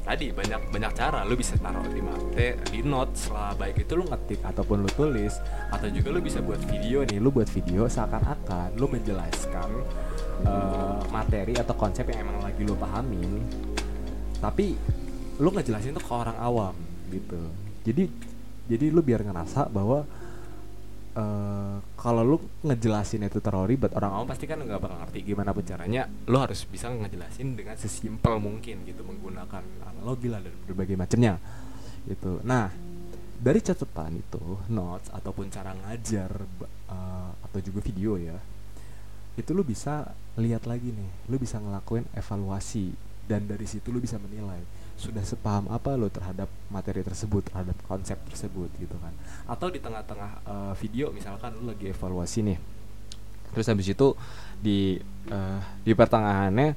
tadi 0.04 0.31
banyak 0.31 0.61
banyak 0.69 0.93
cara. 0.93 1.25
Lu 1.25 1.35
bisa 1.35 1.57
taruh 1.57 1.88
di 1.88 2.00
mate 2.04 2.61
di 2.69 2.81
notes 2.85 3.33
lah. 3.33 3.57
Baik 3.57 3.88
itu 3.88 3.97
lu 3.97 4.04
ngetik 4.04 4.45
ataupun 4.45 4.85
lu 4.85 4.90
tulis 4.93 5.40
atau 5.73 5.88
juga 5.88 6.09
lu 6.12 6.21
bisa 6.21 6.45
buat 6.45 6.61
video 6.69 7.02
nih. 7.09 7.19
Lu 7.19 7.33
buat 7.33 7.49
video 7.49 7.88
seakan-akan 7.88 8.76
lu 8.76 8.87
menjelaskan 8.87 9.71
uh, 10.45 11.00
materi 11.09 11.57
atau 11.57 11.75
konsep 11.75 12.04
yang 12.11 12.28
emang 12.28 12.45
lagi 12.45 12.62
lu 12.62 12.76
pahamin 12.76 13.40
tapi 14.45 14.76
lu 15.40 15.49
ngejelasin 15.50 15.97
tuh 15.97 16.04
ke 16.04 16.12
orang 16.12 16.37
awam 16.37 16.76
gitu. 17.09 17.40
Jadi 17.88 18.04
jadi 18.69 18.93
lu 18.93 19.00
biar 19.00 19.25
ngerasa 19.25 19.73
bahwa 19.73 20.04
uh, 21.14 21.78
kalau 21.97 22.23
lu 22.23 22.37
ngejelasin 22.66 23.26
itu 23.26 23.38
terlalu 23.40 23.75
ribet 23.75 23.94
orang 23.97 24.23
awam 24.23 24.26
pasti 24.28 24.44
kan 24.44 24.61
nggak 24.61 24.78
bakal 24.78 24.99
ngerti 25.02 25.18
gimana 25.23 25.50
pun 25.50 25.64
caranya. 25.66 26.06
Lu 26.28 26.38
harus 26.38 26.62
bisa 26.68 26.90
ngejelasin 26.90 27.59
dengan 27.59 27.75
sesimpel 27.78 28.38
mungkin 28.38 28.87
gitu 28.87 29.02
menggunakan 29.02 29.64
analogi 29.88 30.28
lah 30.28 30.42
dan 30.42 30.54
berbagai 30.68 30.94
macamnya 30.99 31.40
gitu. 32.04 32.38
Nah 32.44 32.68
dari 33.44 33.61
catatan 33.61 34.25
itu 34.25 34.44
notes 34.73 35.12
ataupun 35.12 35.52
cara 35.52 35.76
ngajar 35.76 36.30
uh, 36.88 37.30
atau 37.44 37.59
juga 37.61 37.85
video 37.85 38.16
ya 38.16 38.38
itu 39.35 39.50
lu 39.50 39.66
bisa 39.66 40.14
lihat 40.38 40.64
lagi 40.64 40.94
nih 40.94 41.28
lu 41.28 41.37
bisa 41.37 41.59
ngelakuin 41.59 42.06
evaluasi 42.14 42.94
dan 43.26 43.44
dari 43.44 43.66
situ 43.66 43.90
lu 43.90 43.99
bisa 43.99 44.16
menilai 44.16 44.62
sudah 44.95 45.27
sepaham 45.27 45.67
apa 45.69 45.99
lo 45.99 46.07
terhadap 46.07 46.47
materi 46.71 47.03
tersebut 47.03 47.51
terhadap 47.51 47.75
konsep 47.91 48.19
tersebut 48.31 48.71
gitu 48.79 48.95
kan. 49.03 49.13
Atau 49.51 49.69
di 49.69 49.83
tengah-tengah 49.83 50.33
uh, 50.47 50.73
video 50.79 51.11
misalkan 51.11 51.55
lo 51.59 51.75
lagi 51.75 51.91
evaluasi 51.91 52.47
nih. 52.47 52.59
Terus 53.55 53.67
habis 53.71 53.87
itu 53.91 54.15
di 54.59 54.99
uh, 55.31 55.61
di 55.83 55.93
pertengahannya 55.95 56.75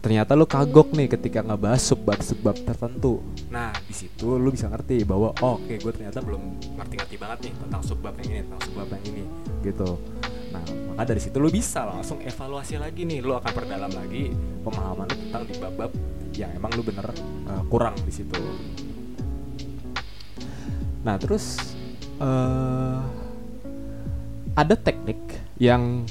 ternyata 0.00 0.32
lo 0.32 0.48
kagok 0.48 0.96
nih 0.96 1.12
ketika 1.12 1.44
ngebahas 1.44 1.82
subbab-subbab 1.92 2.56
tertentu. 2.64 3.20
Nah 3.52 3.72
di 3.84 3.92
situ 3.92 4.40
lo 4.40 4.48
bisa 4.48 4.68
ngerti 4.72 5.04
bahwa 5.04 5.36
oh, 5.44 5.60
oke 5.60 5.68
okay, 5.68 5.76
gue 5.76 5.92
ternyata 5.92 6.24
belum 6.24 6.40
ngerti-ngerti 6.80 7.16
banget 7.20 7.38
nih 7.48 7.52
tentang 7.60 7.82
subbab 7.84 8.14
yang 8.24 8.28
ini 8.32 8.40
tentang 8.48 8.62
subbab 8.64 8.88
yang 8.96 9.04
ini 9.12 9.24
gitu. 9.60 9.90
Nah 10.56 10.64
maka 10.92 11.02
dari 11.04 11.20
situ 11.20 11.36
lo 11.36 11.52
bisa 11.52 11.84
langsung 11.84 12.20
evaluasi 12.24 12.80
lagi 12.80 13.04
nih. 13.04 13.20
Lo 13.20 13.36
akan 13.36 13.52
perdalam 13.52 13.92
lagi 13.92 14.32
pemahaman 14.64 15.08
tentang 15.08 15.44
di 15.44 15.54
bab-bab 15.60 15.92
yang 16.40 16.50
emang 16.56 16.72
lu 16.72 16.82
bener 16.82 17.04
uh, 17.48 17.62
kurang 17.68 17.92
di 18.02 18.12
situ. 18.12 18.40
Nah 21.04 21.16
terus 21.20 21.76
uh, 22.20 23.00
ada 24.56 24.74
teknik 24.76 25.20
yang 25.60 26.04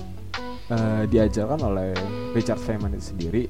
uh, 0.70 1.04
diajarkan 1.10 1.60
oleh 1.66 1.94
Richard 2.38 2.62
Feynman 2.62 2.94
itu 2.94 3.14
sendiri 3.14 3.44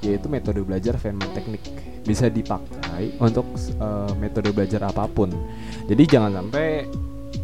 yaitu 0.00 0.30
metode 0.32 0.62
belajar 0.62 0.96
Feynman 0.96 1.30
teknik. 1.34 1.60
Bisa 2.06 2.32
dipakai 2.32 3.18
untuk 3.20 3.44
uh, 3.82 4.10
metode 4.16 4.54
belajar 4.54 4.86
apa 4.88 5.04
pun. 5.10 5.28
Jadi 5.90 6.02
jangan 6.08 6.40
sampai 6.40 6.88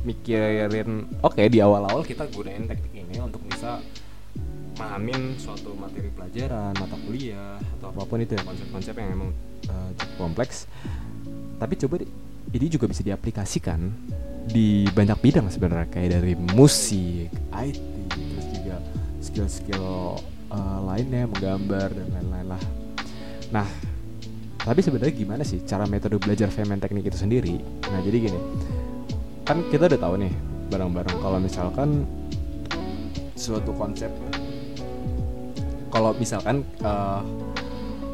mikirin 0.07 1.07
oke 1.23 1.35
okay, 1.35 1.47
di 1.51 1.59
awal-awal 1.63 2.03
kita 2.07 2.27
gunain 2.31 2.67
teknik 2.67 3.07
ini 3.07 3.19
untuk 3.23 3.43
bisa 3.47 3.83
mahamin 4.77 5.35
suatu 5.41 5.73
materi 5.77 6.13
pelajaran 6.13 6.77
mata 6.77 6.97
kuliah 7.05 7.57
atau 7.81 7.93
apa 7.93 8.03
pun 8.05 8.21
itu 8.21 8.37
ya 8.37 8.43
konsep-konsep 8.45 8.95
yang 8.97 9.09
emang 9.17 9.31
uh, 9.73 9.91
kompleks 10.21 10.69
tapi 11.57 11.75
coba 11.81 12.05
ini 12.53 12.67
juga 12.69 12.87
bisa 12.87 13.03
diaplikasikan 13.03 13.81
di 14.47 14.87
banyak 14.95 15.19
bidang 15.19 15.51
sebenarnya 15.51 15.91
kayak 15.91 16.11
dari 16.23 16.35
musik, 16.55 17.29
IT, 17.51 17.79
terus 18.15 18.47
juga 18.55 18.77
skill-skill 19.19 19.87
uh, 20.55 20.79
lainnya 20.87 21.27
menggambar 21.27 21.91
dan 21.91 22.07
lain-lain 22.15 22.47
lah. 22.55 22.63
Nah, 23.51 23.67
tapi 24.63 24.81
sebenarnya 24.87 25.15
gimana 25.15 25.43
sih 25.43 25.63
cara 25.67 25.83
metode 25.91 26.23
belajar 26.23 26.47
Feynman 26.55 26.79
teknik 26.79 27.11
itu 27.11 27.19
sendiri? 27.19 27.59
Nah, 27.91 27.99
jadi 28.07 28.31
gini, 28.31 28.41
kan 29.43 29.67
kita 29.67 29.91
udah 29.91 30.01
tahu 30.01 30.15
nih 30.23 30.33
bareng-bareng 30.71 31.17
kalau 31.19 31.39
misalkan 31.43 32.07
suatu 33.35 33.75
konsep 33.75 34.11
kalau 35.91 36.13
misalkan 36.17 36.67
uh, 36.83 37.23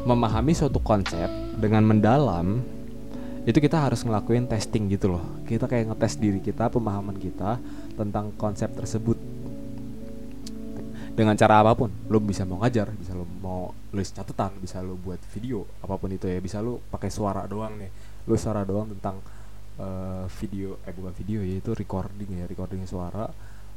memahami 0.03 0.51
suatu 0.51 0.83
konsep 0.83 1.31
dengan 1.57 1.83
mendalam 1.87 2.59
itu 3.43 3.59
kita 3.59 3.75
harus 3.75 4.03
ngelakuin 4.07 4.47
testing 4.47 4.87
gitu 4.87 5.11
loh. 5.11 5.23
Kita 5.43 5.67
kayak 5.67 5.91
ngetes 5.91 6.15
diri 6.15 6.39
kita 6.39 6.71
pemahaman 6.71 7.19
kita 7.19 7.59
tentang 7.99 8.31
konsep 8.39 8.71
tersebut. 8.71 9.19
Dengan 11.13 11.37
cara 11.37 11.61
apa 11.61 11.77
pun 11.77 11.93
lo 12.09 12.17
bisa 12.17 12.41
mau 12.41 12.57
ngajar 12.63 12.89
bisa 12.97 13.13
lo 13.13 13.27
mau 13.37 13.69
tulis 13.93 14.09
catatan 14.09 14.57
bisa 14.57 14.81
lo 14.81 14.97
buat 14.97 15.21
video 15.35 15.67
apa 15.83 15.99
pun 15.99 16.09
itu 16.15 16.25
ya. 16.31 16.39
Bisa 16.39 16.63
lo 16.63 16.79
pakai 16.87 17.11
suara 17.11 17.43
doang 17.43 17.75
nih. 17.75 17.91
Lo 18.25 18.39
suara 18.39 18.63
doang 18.63 18.95
tentang 18.95 19.19
uh, 19.79 20.25
video 20.39 20.79
eh 20.87 20.93
bukan 20.95 21.13
video 21.15 21.43
ya 21.43 21.59
itu 21.59 21.71
recording 21.75 22.29
ya 22.39 22.45
recording 22.47 22.83
suara 22.87 23.27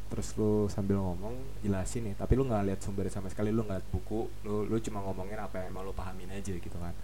terus 0.06 0.32
lu 0.38 0.70
sambil 0.70 1.02
ngomong 1.02 1.34
jelasin 1.62 2.10
nih. 2.10 2.14
Tapi 2.14 2.32
lu 2.38 2.46
nggak 2.46 2.62
lihat 2.72 2.80
sumbernya 2.82 3.12
sama 3.12 3.28
sekali 3.30 3.50
lu 3.50 3.66
nggak 3.66 3.78
lihat 3.82 3.88
buku 3.90 4.30
lu 4.46 4.66
lu 4.66 4.76
cuma 4.78 5.02
ngomongin 5.02 5.38
apa 5.38 5.66
yang 5.66 5.74
mau 5.74 5.82
lu 5.82 5.94
pahamin 5.94 6.30
aja 6.30 6.54
gitu 6.54 6.76
kan. 6.78 6.94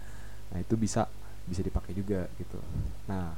Nah 0.51 0.57
itu 0.59 0.75
bisa 0.79 1.07
bisa 1.43 1.59
dipakai 1.59 1.91
juga 1.91 2.27
gitu. 2.39 2.59
Nah 3.07 3.35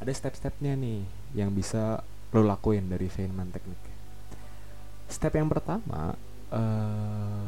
ada 0.00 0.12
step-stepnya 0.12 0.74
nih 0.74 1.04
yang 1.36 1.52
bisa 1.52 2.00
lu 2.32 2.42
lakuin 2.42 2.88
dari 2.88 3.06
Feynman 3.06 3.52
teknik. 3.52 3.78
Step 5.06 5.36
yang 5.36 5.52
pertama 5.52 6.16
uh, 6.48 7.46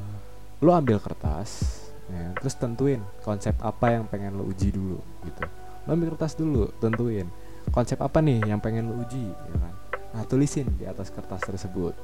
lu 0.60 0.70
ambil 0.70 1.00
kertas 1.00 1.80
ya, 2.12 2.36
terus 2.36 2.54
tentuin 2.60 3.00
konsep 3.24 3.56
apa 3.64 3.96
yang 3.96 4.04
pengen 4.04 4.36
lu 4.36 4.52
uji 4.52 4.68
dulu 4.68 5.00
gitu. 5.24 5.44
Lu 5.88 5.90
ambil 5.96 6.12
kertas 6.16 6.36
dulu 6.36 6.68
tentuin 6.80 7.26
konsep 7.72 7.96
apa 8.04 8.20
nih 8.20 8.44
yang 8.44 8.60
pengen 8.60 8.92
lu 8.92 9.00
uji 9.00 9.24
ya 9.24 9.56
kan 9.56 9.74
Nah, 10.14 10.22
tulisin 10.24 10.70
di 10.78 10.86
atas 10.86 11.10
kertas 11.10 11.42
tersebut. 11.42 11.94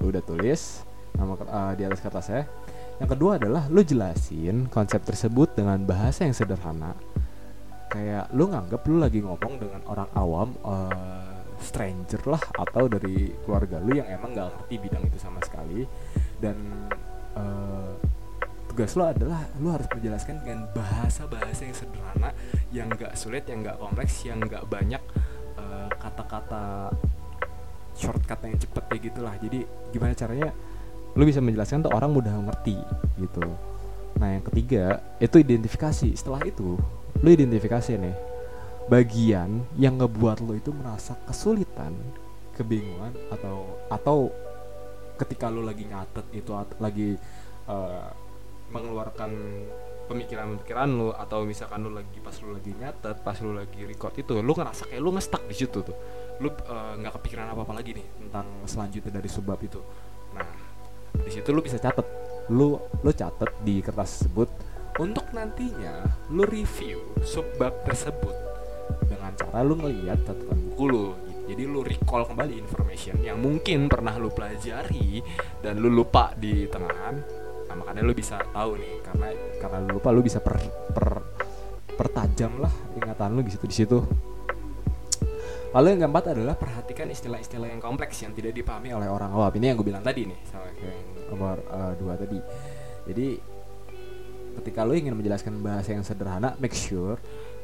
Lu 0.00 0.08
udah 0.08 0.24
tulis 0.24 0.80
nama 1.14 1.36
uh, 1.36 1.72
di 1.76 1.84
atas 1.84 2.00
kertas 2.00 2.26
ya. 2.32 2.42
Yang 2.96 3.16
kedua 3.16 3.36
adalah 3.36 3.68
lu 3.68 3.84
jelasin 3.84 4.68
konsep 4.72 5.04
tersebut 5.04 5.52
dengan 5.52 5.80
bahasa 5.84 6.24
yang 6.24 6.32
sederhana. 6.32 6.96
Kayak 7.92 8.32
lu 8.32 8.48
nganggap 8.48 8.80
lu 8.88 8.96
lagi 8.96 9.20
ngomong 9.20 9.54
dengan 9.60 9.80
orang 9.84 10.08
awam 10.16 10.48
uh, 10.64 11.40
stranger 11.60 12.24
lah 12.24 12.40
atau 12.56 12.88
dari 12.88 13.28
keluarga 13.44 13.76
lu 13.78 14.00
yang 14.00 14.08
emang 14.08 14.32
gak 14.32 14.48
ngerti 14.56 14.74
bidang 14.80 15.04
itu 15.04 15.18
sama 15.20 15.38
sekali 15.44 15.84
dan 16.40 16.56
uh, 17.36 17.92
tugas 18.72 18.96
lo 18.96 19.12
adalah 19.12 19.44
lo 19.60 19.76
harus 19.76 19.84
menjelaskan 19.92 20.40
dengan 20.40 20.64
bahasa-bahasa 20.72 21.68
yang 21.68 21.76
sederhana 21.76 22.30
yang 22.72 22.88
gak 22.96 23.12
sulit 23.12 23.44
yang 23.44 23.60
gak 23.60 23.76
kompleks 23.76 24.24
yang 24.24 24.40
gak 24.48 24.64
banyak 24.66 25.02
uh, 25.60 25.88
kata-kata 26.00 26.96
shortcut 28.00 28.40
yang 28.40 28.56
cepet 28.56 28.84
ya 28.88 28.96
gitulah. 28.96 29.34
Jadi 29.36 29.58
gimana 29.92 30.16
caranya 30.16 30.48
lo 31.12 31.22
bisa 31.28 31.44
menjelaskan 31.44 31.84
tuh 31.84 31.92
orang 31.92 32.10
mudah 32.10 32.32
ngerti 32.32 32.80
gitu. 33.20 33.44
Nah 34.16 34.28
yang 34.40 34.44
ketiga 34.48 35.04
itu 35.20 35.36
identifikasi. 35.36 36.16
Setelah 36.16 36.40
itu 36.48 36.80
lo 37.20 37.28
identifikasi 37.28 38.00
nih 38.00 38.16
bagian 38.90 39.62
yang 39.78 40.00
ngebuat 40.00 40.42
lo 40.42 40.56
itu 40.56 40.74
merasa 40.74 41.14
kesulitan 41.28 41.94
kebingungan 42.58 43.14
atau 43.30 43.78
atau 43.86 44.18
ketika 45.20 45.46
lo 45.52 45.62
lagi 45.62 45.84
nyatet 45.86 46.26
itu 46.32 46.50
lagi 46.80 47.14
uh, 47.70 48.08
mengeluarkan 48.72 49.30
pemikiran-pemikiran 50.10 50.88
lo 50.90 51.14
atau 51.14 51.46
misalkan 51.46 51.86
lo 51.86 51.94
lagi 51.94 52.18
pas 52.18 52.34
lo 52.42 52.56
lagi 52.58 52.72
nyatet 52.74 53.16
pas 53.22 53.38
lo 53.38 53.54
lagi 53.54 53.80
record 53.86 54.16
itu 54.18 54.42
lo 54.42 54.52
ngerasa 54.58 54.90
kayak 54.90 55.02
lo 55.02 55.14
ngestak 55.14 55.46
di 55.46 55.54
situ 55.54 55.86
tuh 55.86 55.96
lo 56.40 56.48
eh, 56.48 56.92
nggak 57.00 57.12
uh, 57.12 57.16
kepikiran 57.20 57.52
apa 57.52 57.62
apa 57.68 57.74
lagi 57.76 57.92
nih 57.94 58.06
tentang 58.26 58.46
selanjutnya 58.64 59.12
dari 59.20 59.28
subbab 59.28 59.60
itu. 59.60 59.80
Nah 60.32 60.48
di 61.20 61.30
situ 61.30 61.48
lo 61.52 61.60
bisa 61.60 61.76
catet. 61.76 62.06
Lo 62.50 62.88
lo 63.04 63.10
catet 63.12 63.52
di 63.60 63.84
kertas 63.84 64.24
tersebut 64.24 64.48
untuk 64.98 65.30
nantinya 65.30 66.02
lo 66.34 66.42
review 66.48 67.14
subbab 67.22 67.86
tersebut 67.86 68.34
dengan 69.06 69.30
cara 69.38 69.62
lo 69.62 69.78
ngeliat 69.78 70.26
catatan 70.26 70.58
buku 70.72 70.84
lo 70.90 71.06
jadi 71.50 71.66
lu 71.66 71.82
recall 71.82 72.30
kembali 72.30 72.62
information 72.62 73.18
yang 73.26 73.42
mungkin 73.42 73.90
pernah 73.90 74.14
lu 74.14 74.30
pelajari 74.30 75.18
dan 75.58 75.82
lu 75.82 75.90
lupa 75.90 76.30
di 76.38 76.70
tengahan. 76.70 77.18
Nah 77.66 77.74
makanya 77.74 78.06
lu 78.06 78.14
bisa 78.14 78.38
tahu 78.54 78.78
nih 78.78 79.02
karena 79.02 79.28
karena 79.58 79.78
lu 79.82 79.98
lupa 79.98 80.14
lu 80.14 80.22
bisa 80.22 80.38
per, 80.38 80.62
per 80.94 81.08
pertajam 81.98 82.62
lah 82.62 82.70
ingatan 82.94 83.34
lu 83.34 83.42
di 83.42 83.50
situ 83.50 83.66
di 83.66 83.76
situ 83.76 83.98
lalu 85.70 85.86
yang 85.94 86.00
keempat 86.06 86.24
adalah 86.34 86.54
perhatikan 86.58 87.06
istilah-istilah 87.10 87.70
yang 87.70 87.82
kompleks 87.82 88.18
yang 88.22 88.34
tidak 88.34 88.54
dipahami 88.54 88.90
oleh 88.90 89.06
orang 89.06 89.30
awam. 89.30 89.52
Ini 89.54 89.72
yang 89.72 89.76
gue 89.78 89.86
bilang 89.86 90.02
tadi 90.02 90.26
nih 90.26 90.38
sama 90.50 90.66
yang 90.74 90.98
nomor 91.30 91.56
uh, 91.70 91.92
dua 91.94 92.14
tadi. 92.18 92.38
Jadi 93.06 93.28
ketika 94.60 94.82
lo 94.82 94.98
ingin 94.98 95.14
menjelaskan 95.14 95.62
bahasa 95.62 95.94
yang 95.94 96.02
sederhana 96.02 96.58
make 96.58 96.74
sure 96.74 97.16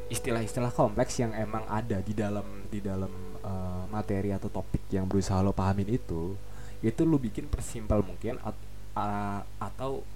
istilah-istilah 0.06 0.70
kompleks 0.70 1.18
yang 1.18 1.34
emang 1.34 1.66
ada 1.66 1.98
di 1.98 2.14
dalam 2.14 2.46
di 2.70 2.78
dalam 2.78 3.10
uh, 3.42 3.84
materi 3.90 4.30
atau 4.30 4.46
topik 4.46 4.86
yang 4.94 5.10
berusaha 5.10 5.42
lo 5.42 5.50
pahamin 5.50 5.98
itu 5.98 6.38
itu 6.78 7.02
lo 7.02 7.18
bikin 7.18 7.50
persimpel 7.50 8.06
mungkin 8.06 8.38
at, 8.38 8.54
uh, 8.94 9.42
atau 9.58 10.06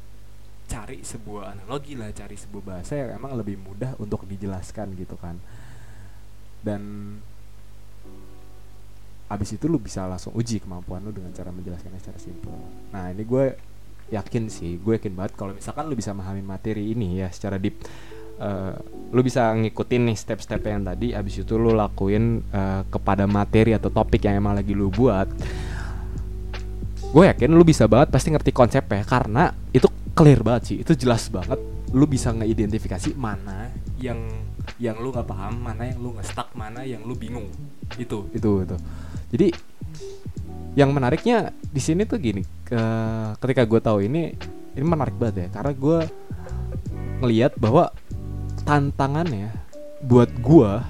cari 0.70 1.02
sebuah 1.02 1.58
analogi 1.58 1.98
lah 1.98 2.14
cari 2.14 2.38
sebuah 2.38 2.62
bahasa 2.62 2.94
yang 2.94 3.18
emang 3.18 3.34
lebih 3.34 3.58
mudah 3.58 3.98
untuk 3.98 4.22
dijelaskan 4.30 4.94
gitu 4.94 5.18
kan. 5.18 5.42
Dan 6.62 6.82
abis 9.30 9.54
itu 9.54 9.70
lu 9.70 9.78
bisa 9.78 10.10
langsung 10.10 10.34
uji 10.34 10.58
kemampuan 10.58 11.06
lu 11.06 11.14
dengan 11.14 11.30
cara 11.30 11.54
menjelaskannya 11.54 12.02
secara 12.02 12.18
simpel. 12.18 12.58
Nah 12.90 13.14
ini 13.14 13.22
gue 13.22 13.54
yakin 14.10 14.50
sih 14.50 14.74
gue 14.82 14.98
yakin 14.98 15.14
banget 15.14 15.38
kalau 15.38 15.54
misalkan 15.54 15.86
lu 15.86 15.94
bisa 15.94 16.10
memahami 16.10 16.42
materi 16.42 16.90
ini 16.90 17.22
ya 17.22 17.30
secara 17.30 17.62
deep 17.62 17.78
uh, 18.42 18.74
lu 19.14 19.22
bisa 19.22 19.54
ngikutin 19.54 20.10
nih 20.10 20.16
step-step 20.18 20.58
yang 20.66 20.82
tadi 20.82 21.14
abis 21.14 21.46
itu 21.46 21.54
lu 21.54 21.70
lakuin 21.70 22.42
uh, 22.50 22.82
kepada 22.90 23.30
materi 23.30 23.70
atau 23.70 23.86
topik 23.86 24.26
yang 24.26 24.42
emang 24.42 24.58
lagi 24.58 24.74
lu 24.74 24.90
buat. 24.90 25.30
Gue 27.10 27.26
yakin 27.26 27.54
lu 27.54 27.62
bisa 27.62 27.86
banget 27.86 28.10
pasti 28.10 28.34
ngerti 28.34 28.50
konsepnya 28.50 29.02
karena 29.06 29.54
itu 29.70 29.86
clear 30.14 30.42
banget 30.42 30.74
sih 30.74 30.76
itu 30.82 30.98
jelas 30.98 31.30
banget. 31.30 31.58
Lu 31.94 32.06
bisa 32.10 32.34
ngeidentifikasi 32.34 33.14
mana 33.14 33.70
yang 33.98 34.18
yang 34.78 34.98
lu 34.98 35.14
nggak 35.14 35.26
paham 35.26 35.54
mana 35.58 35.86
yang 35.86 35.98
lu 36.02 36.18
ngestak 36.18 36.50
mana 36.58 36.82
yang 36.82 37.06
lu 37.06 37.14
bingung. 37.14 37.46
Itu. 37.94 38.26
Itu 38.34 38.66
itu 38.66 38.78
jadi 39.30 39.54
yang 40.78 40.94
menariknya 40.94 41.50
di 41.70 41.82
sini 41.82 42.06
tuh 42.06 42.18
gini 42.22 42.46
ke, 42.62 42.80
ketika 43.42 43.66
gue 43.66 43.80
tahu 43.82 44.06
ini 44.06 44.34
ini 44.78 44.84
menarik 44.86 45.18
banget 45.18 45.46
ya 45.46 45.48
karena 45.50 45.72
gue 45.74 45.98
ngelihat 47.20 47.52
bahwa 47.58 47.90
tantangannya 48.64 49.52
buat 50.00 50.32
gua 50.40 50.84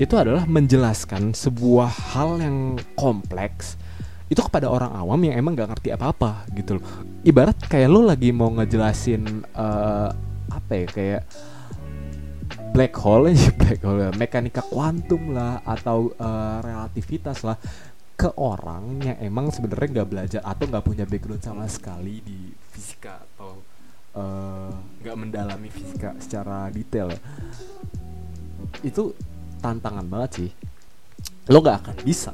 itu 0.00 0.16
adalah 0.18 0.48
menjelaskan 0.48 1.36
sebuah 1.36 2.16
hal 2.16 2.42
yang 2.42 2.80
kompleks 2.98 3.78
itu 4.26 4.40
kepada 4.40 4.66
orang 4.66 4.90
awam 4.96 5.20
yang 5.22 5.36
emang 5.38 5.54
gak 5.54 5.70
ngerti 5.70 5.94
apa-apa 5.94 6.48
gitu 6.56 6.80
loh. 6.80 6.84
Ibarat 7.22 7.60
kayak 7.68 7.92
lo 7.92 8.02
lagi 8.02 8.32
mau 8.32 8.50
ngejelasin 8.50 9.44
uh, 9.54 10.10
apa 10.48 10.72
ya 10.72 10.86
kayak 10.88 11.22
black 12.74 12.98
hole 12.98 13.30
aja 13.30 13.54
black 13.62 13.80
hole 13.86 14.10
mekanika 14.18 14.66
kuantum 14.66 15.30
lah 15.30 15.62
atau 15.62 16.10
uh, 16.18 16.58
relativitas 16.58 17.46
lah. 17.46 17.54
Ke 18.14 18.30
orang 18.38 19.02
yang 19.02 19.18
emang 19.22 19.50
sebenarnya 19.50 20.02
nggak 20.02 20.10
belajar 20.10 20.40
atau 20.42 20.64
nggak 20.70 20.84
punya 20.86 21.04
background 21.06 21.42
sama 21.42 21.66
sekali 21.66 22.22
di 22.22 22.50
fisika 22.70 23.18
atau 23.18 23.58
Eh, 24.14 24.70
nggak 25.02 25.10
uh, 25.10 25.18
mendalami 25.18 25.66
fisika 25.66 26.14
secara 26.22 26.70
detail. 26.70 27.10
Itu 28.86 29.10
tantangan 29.58 30.06
banget 30.06 30.30
sih. 30.38 30.50
Lo 31.50 31.58
nggak 31.58 31.78
akan 31.82 31.96
bisa 32.06 32.30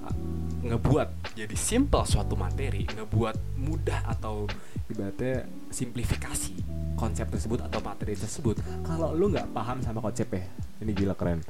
ngebuat 0.60 1.32
jadi 1.32 1.56
simple 1.56 2.04
suatu 2.04 2.36
materi 2.36 2.84
ngebuat 2.84 3.56
mudah 3.56 4.12
atau 4.12 4.44
ibaratnya 4.92 5.48
simplifikasi 5.70 6.54
konsep 6.98 7.26
tersebut 7.32 7.64
atau 7.64 7.80
materi 7.80 8.12
tersebut. 8.12 8.60
Kalau 8.84 9.16
lo 9.16 9.32
nggak 9.32 9.54
paham 9.56 9.80
sama 9.80 10.04
konsepnya 10.04 10.44
ini 10.84 10.92
gila 10.92 11.16
keren. 11.16 11.40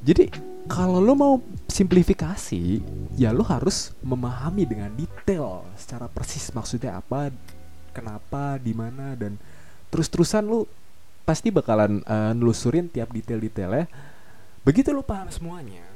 Jadi 0.00 0.32
kalau 0.70 1.02
lo 1.02 1.12
mau 1.12 1.34
simplifikasi 1.68 2.80
ya 3.18 3.34
lo 3.34 3.44
harus 3.44 3.92
memahami 4.00 4.64
dengan 4.64 4.88
detail 4.96 5.66
secara 5.76 6.08
persis 6.08 6.48
maksudnya 6.56 6.96
apa 6.96 7.28
kenapa 7.92 8.56
di 8.56 8.72
mana 8.72 9.18
dan 9.18 9.36
terus-terusan 9.90 10.46
lu 10.46 10.64
pasti 11.26 11.52
bakalan 11.52 12.00
uh, 12.06 12.32
nelusurin 12.32 12.88
tiap 12.88 13.12
detail-detailnya. 13.12 13.90
Begitu 14.64 14.94
lu 14.94 15.04
paham 15.04 15.28
semuanya 15.28 15.90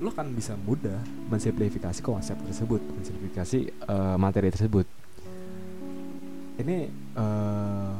lu 0.00 0.08
kan 0.08 0.24
bisa 0.32 0.56
mudah 0.56 0.96
mensimplifikasi 1.28 2.00
konsep 2.00 2.32
tersebut 2.48 2.80
mensimplifikasi 2.80 3.68
uh, 3.84 4.16
materi 4.16 4.48
tersebut 4.48 4.88
ini 6.62 6.88
uh, 7.16 7.92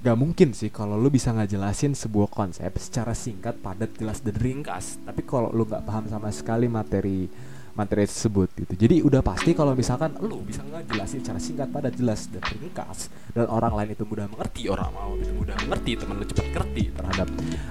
gak 0.00 0.16
mungkin 0.16 0.56
sih 0.56 0.72
kalau 0.72 0.96
lu 0.96 1.12
bisa 1.12 1.34
ngejelasin 1.34 1.92
sebuah 1.92 2.32
konsep 2.32 2.72
secara 2.80 3.12
singkat 3.12 3.60
padat 3.60 3.92
jelas 4.00 4.24
dan 4.24 4.36
ringkas 4.40 4.96
tapi 5.04 5.20
kalau 5.28 5.52
lu 5.52 5.68
nggak 5.68 5.84
paham 5.84 6.08
sama 6.08 6.32
sekali 6.32 6.66
materi 6.72 7.28
materi 7.74 8.04
tersebut 8.06 8.48
gitu. 8.58 8.74
Jadi 8.74 8.96
udah 9.00 9.22
pasti 9.22 9.54
kalau 9.54 9.72
misalkan 9.78 10.12
lu 10.20 10.42
bisa 10.42 10.60
ngejelasin 10.66 11.22
secara 11.22 11.40
singkat 11.40 11.68
padat 11.70 11.94
jelas 11.94 12.26
dan 12.28 12.42
ringkas 12.50 13.08
dan 13.32 13.46
orang 13.46 13.72
lain 13.78 13.90
itu 13.94 14.04
mudah 14.04 14.26
mengerti, 14.26 14.62
orang 14.66 14.90
mau 14.90 15.14
itu 15.14 15.32
mudah 15.32 15.56
mengerti, 15.66 15.90
temen 15.96 16.14
lu 16.18 16.26
cepat 16.26 16.46
ngerti 16.50 16.82
terhadap 16.92 17.28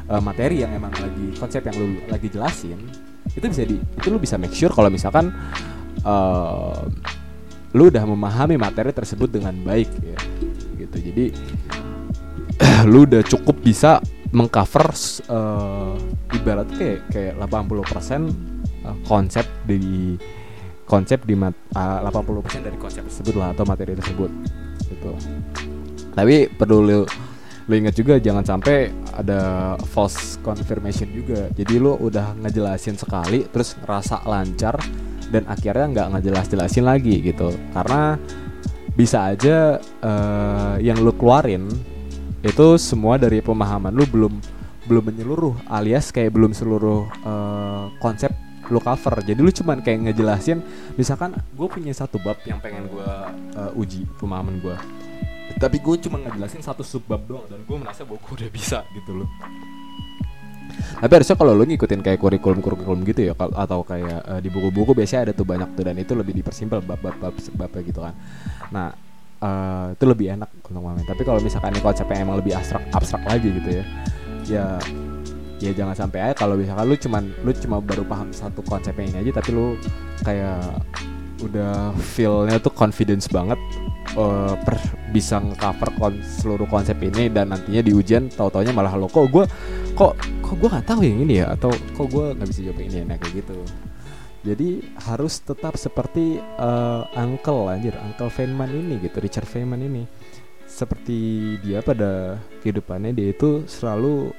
uh, 0.09 0.21
materi 0.23 0.63
yang 0.63 0.71
emang 0.73 0.93
lagi 0.95 1.25
konsep 1.37 1.61
yang 1.67 1.75
lu 1.77 1.87
lagi 2.07 2.27
jelasin, 2.31 2.79
itu 3.35 3.45
bisa 3.45 3.63
di 3.67 3.75
itu 3.77 4.07
lu 4.07 4.19
bisa 4.19 4.35
make 4.39 4.55
sure 4.55 4.71
kalau 4.71 4.89
misalkan 4.89 5.29
uh, 6.07 6.87
lu 7.77 7.93
udah 7.93 8.01
memahami 8.05 8.57
materi 8.57 8.89
tersebut 8.89 9.29
dengan 9.29 9.53
baik 9.61 9.89
ya. 10.01 10.19
Gitu. 10.77 10.97
Jadi 11.11 11.25
lu 12.91 13.05
udah 13.05 13.21
cukup 13.25 13.61
bisa 13.61 14.01
mengcover 14.29 14.93
uh, 15.29 15.97
ibarat 16.33 16.69
kayak 16.77 17.09
kayak 17.09 17.33
80% 17.41 18.29
uh, 18.85 18.97
konsep 19.09 19.45
di 19.65 20.13
konsep 20.85 21.21
di 21.25 21.37
mat, 21.37 21.53
uh, 21.77 22.01
80% 22.09 22.65
dari 22.65 22.77
konsep 22.77 23.05
tersebut 23.05 23.37
lah 23.37 23.53
atau 23.53 23.65
materi 23.65 23.93
tersebut 23.93 24.29
gitu. 24.89 25.13
Tapi 26.13 26.49
perlu 26.49 26.81
lu, 26.81 26.99
lu 27.69 27.73
ingat 27.73 27.93
juga 27.93 28.17
jangan 28.17 28.41
sampai 28.41 28.89
ada 29.13 29.73
false 29.93 30.41
confirmation 30.41 31.09
juga. 31.13 31.49
Jadi 31.53 31.77
lu 31.77 31.93
udah 31.97 32.33
ngejelasin 32.41 32.97
sekali 32.97 33.45
terus 33.49 33.77
ngerasa 33.77 34.25
lancar 34.25 34.77
dan 35.29 35.45
akhirnya 35.47 35.85
nggak 35.89 36.07
ngejelas-jelasin 36.17 36.85
lagi 36.85 37.21
gitu. 37.21 37.53
Karena 37.71 38.17
bisa 38.93 39.31
aja 39.31 39.79
uh, 40.03 40.75
yang 40.81 40.99
lu 40.99 41.15
keluarin 41.15 41.69
itu 42.43 42.67
semua 42.75 43.15
dari 43.15 43.39
pemahaman 43.39 43.95
lu 43.95 44.03
belum 44.07 44.33
belum 44.89 45.03
menyeluruh 45.13 45.55
alias 45.69 46.09
kayak 46.09 46.33
belum 46.33 46.51
seluruh 46.51 47.07
uh, 47.23 47.93
konsep 48.01 48.33
lu 48.69 48.81
cover. 48.81 49.21
Jadi 49.23 49.39
lu 49.39 49.49
cuman 49.49 49.81
kayak 49.81 50.09
ngejelasin 50.09 50.61
misalkan 50.99 51.33
gue 51.33 51.67
punya 51.71 51.93
satu 51.95 52.19
bab 52.21 52.37
yang 52.43 52.59
pengen 52.59 52.89
gue 52.89 53.11
uh, 53.57 53.79
uji 53.79 54.05
pemahaman 54.17 54.61
gue 54.61 54.77
tapi 55.59 55.81
gue 55.81 55.95
cuma 56.05 56.21
ngejelasin 56.21 56.61
satu 56.61 56.85
subbab 56.85 57.25
doang 57.25 57.45
dan 57.49 57.65
gue 57.65 57.77
merasa 57.79 58.05
bahwa 58.05 58.21
gue 58.21 58.33
udah 58.37 58.49
bisa 58.53 58.85
gitu 58.93 59.23
loh 59.23 59.29
tapi 60.99 61.11
harusnya 61.19 61.35
kalau 61.35 61.53
lu 61.57 61.63
ngikutin 61.67 62.01
kayak 62.03 62.19
kurikulum 62.19 62.59
kurikulum 62.59 63.01
gitu 63.07 63.29
ya 63.29 63.33
atau 63.35 63.81
kayak 63.83 64.19
uh, 64.25 64.39
di 64.43 64.49
buku-buku 64.51 64.93
biasanya 64.93 65.29
ada 65.29 65.33
tuh 65.33 65.45
banyak 65.47 65.69
tuh 65.73 65.83
dan 65.87 65.95
itu 65.97 66.13
lebih 66.13 66.33
dipersimpel 66.37 66.83
bab-bab 66.83 67.15
bab 67.31 67.73
gitu 67.83 67.99
kan. 68.03 68.13
Nah 68.71 69.09
uh, 69.43 69.95
itu 69.95 70.05
lebih 70.05 70.35
enak 70.35 70.49
untuk 70.59 70.71
memahami 70.75 71.03
tapi 71.07 71.21
kalau 71.23 71.39
misalkan 71.39 71.75
ini 71.75 71.81
konsepnya 71.81 72.17
emang 72.23 72.37
lebih 72.39 72.53
abstrak 72.55 72.83
abstrak 72.93 73.23
lagi 73.25 73.47
gitu 73.51 73.69
ya 73.81 73.83
ya 74.47 74.65
ya 75.59 75.71
jangan 75.75 75.95
sampai 75.95 76.19
aja 76.31 76.35
kalau 76.39 76.55
misalkan 76.55 76.85
lu 76.87 76.95
cuman 76.95 77.23
lu 77.43 77.51
cuma 77.51 77.77
baru 77.83 78.03
paham 78.07 78.31
satu 78.31 78.63
konsepnya 78.63 79.05
ini 79.11 79.17
aja 79.27 79.31
tapi 79.43 79.49
lu 79.51 79.75
kayak 80.23 80.63
udah 81.39 81.95
feelnya 81.95 82.59
tuh 82.59 82.71
confidence 82.75 83.31
banget 83.31 83.59
uh, 84.19 84.55
per 84.59 84.75
bisa 85.15 85.39
ngecover 85.39 85.89
kon 85.95 86.15
seluruh 86.23 86.67
konsep 86.67 86.95
ini 86.99 87.31
dan 87.31 87.51
nantinya 87.51 87.79
di 87.83 87.91
ujian 87.95 88.27
tau 88.27 88.51
taunya 88.51 88.75
malah 88.75 88.95
lo 88.95 89.07
kok 89.07 89.27
gue 89.31 89.45
kok 89.95 90.13
kok 90.49 90.57
gue 90.57 90.69
nggak 90.73 90.87
tahu 90.89 91.01
yang 91.05 91.19
ini 91.21 91.33
ya? 91.45 91.53
Atau 91.53 91.69
kok 91.69 92.07
gue 92.09 92.25
nggak 92.33 92.49
bisa 92.49 92.61
jawab 92.65 92.81
ini 92.81 92.97
ya? 92.97 93.05
Nah, 93.05 93.17
kayak 93.21 93.33
gitu. 93.45 93.57
Jadi 94.39 94.69
harus 95.05 95.33
tetap 95.45 95.77
seperti 95.77 96.41
uh, 96.57 97.05
Uncle 97.13 97.69
anjir 97.69 97.93
Uncle 98.01 98.31
Feynman 98.33 98.71
ini 98.71 98.97
gitu 98.97 99.21
Richard 99.21 99.45
Feynman 99.45 99.85
ini. 99.85 100.09
Seperti 100.65 101.53
dia 101.61 101.85
pada 101.85 102.41
kehidupannya 102.65 103.13
dia 103.13 103.29
itu 103.29 103.69
selalu 103.69 104.33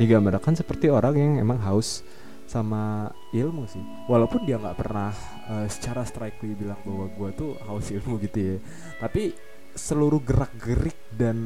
digambarkan 0.00 0.56
seperti 0.56 0.88
orang 0.88 1.18
yang 1.18 1.32
emang 1.44 1.60
haus 1.60 2.00
sama 2.48 3.12
ilmu 3.36 3.68
sih. 3.68 3.82
Walaupun 4.08 4.48
dia 4.48 4.56
nggak 4.56 4.78
pernah 4.80 5.12
uh, 5.50 5.66
secara 5.68 6.08
strikingly 6.08 6.56
bilang 6.56 6.80
bahwa 6.86 7.10
gue 7.12 7.30
tuh 7.36 7.50
haus 7.68 7.90
ilmu 7.92 8.16
gitu 8.22 8.38
ya. 8.38 8.56
Tapi 9.02 9.36
seluruh 9.76 10.22
gerak 10.24 10.56
gerik 10.56 10.98
dan 11.12 11.36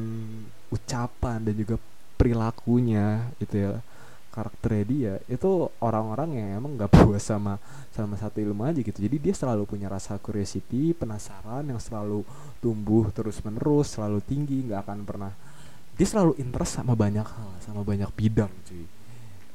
ucapan 0.70 1.40
dan 1.44 1.54
juga 1.56 1.76
perilakunya 2.14 3.32
itu 3.42 3.58
ya 3.58 3.72
karakternya 4.34 4.84
dia 4.84 5.14
itu 5.30 5.70
orang-orang 5.78 6.34
yang 6.34 6.48
emang 6.58 6.74
nggak 6.74 6.90
puas 6.98 7.22
sama 7.22 7.62
sama 7.94 8.18
satu 8.18 8.42
ilmu 8.42 8.66
aja 8.66 8.82
gitu. 8.82 8.98
Jadi 8.98 9.16
dia 9.22 9.34
selalu 9.34 9.62
punya 9.70 9.86
rasa 9.86 10.18
curiosity 10.18 10.90
penasaran 10.90 11.62
yang 11.62 11.78
selalu 11.78 12.26
tumbuh 12.58 13.14
terus 13.14 13.38
menerus 13.46 13.94
selalu 13.94 14.18
tinggi 14.26 14.66
nggak 14.66 14.82
akan 14.82 14.98
pernah 15.06 15.32
dia 15.94 16.06
selalu 16.10 16.34
interest 16.42 16.82
sama 16.82 16.98
banyak 16.98 17.22
hal 17.22 17.50
sama 17.62 17.86
banyak 17.86 18.10
bidang 18.18 18.50
cuy. 18.66 18.82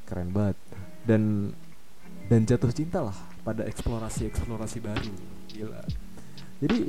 Keren 0.08 0.32
banget. 0.32 0.56
Dan 1.04 1.52
dan 2.32 2.48
jatuh 2.48 2.72
cinta 2.72 3.04
lah 3.04 3.18
pada 3.44 3.68
eksplorasi 3.68 4.32
eksplorasi 4.32 4.80
baru. 4.80 5.14
Gila. 5.52 5.84
Jadi 6.64 6.80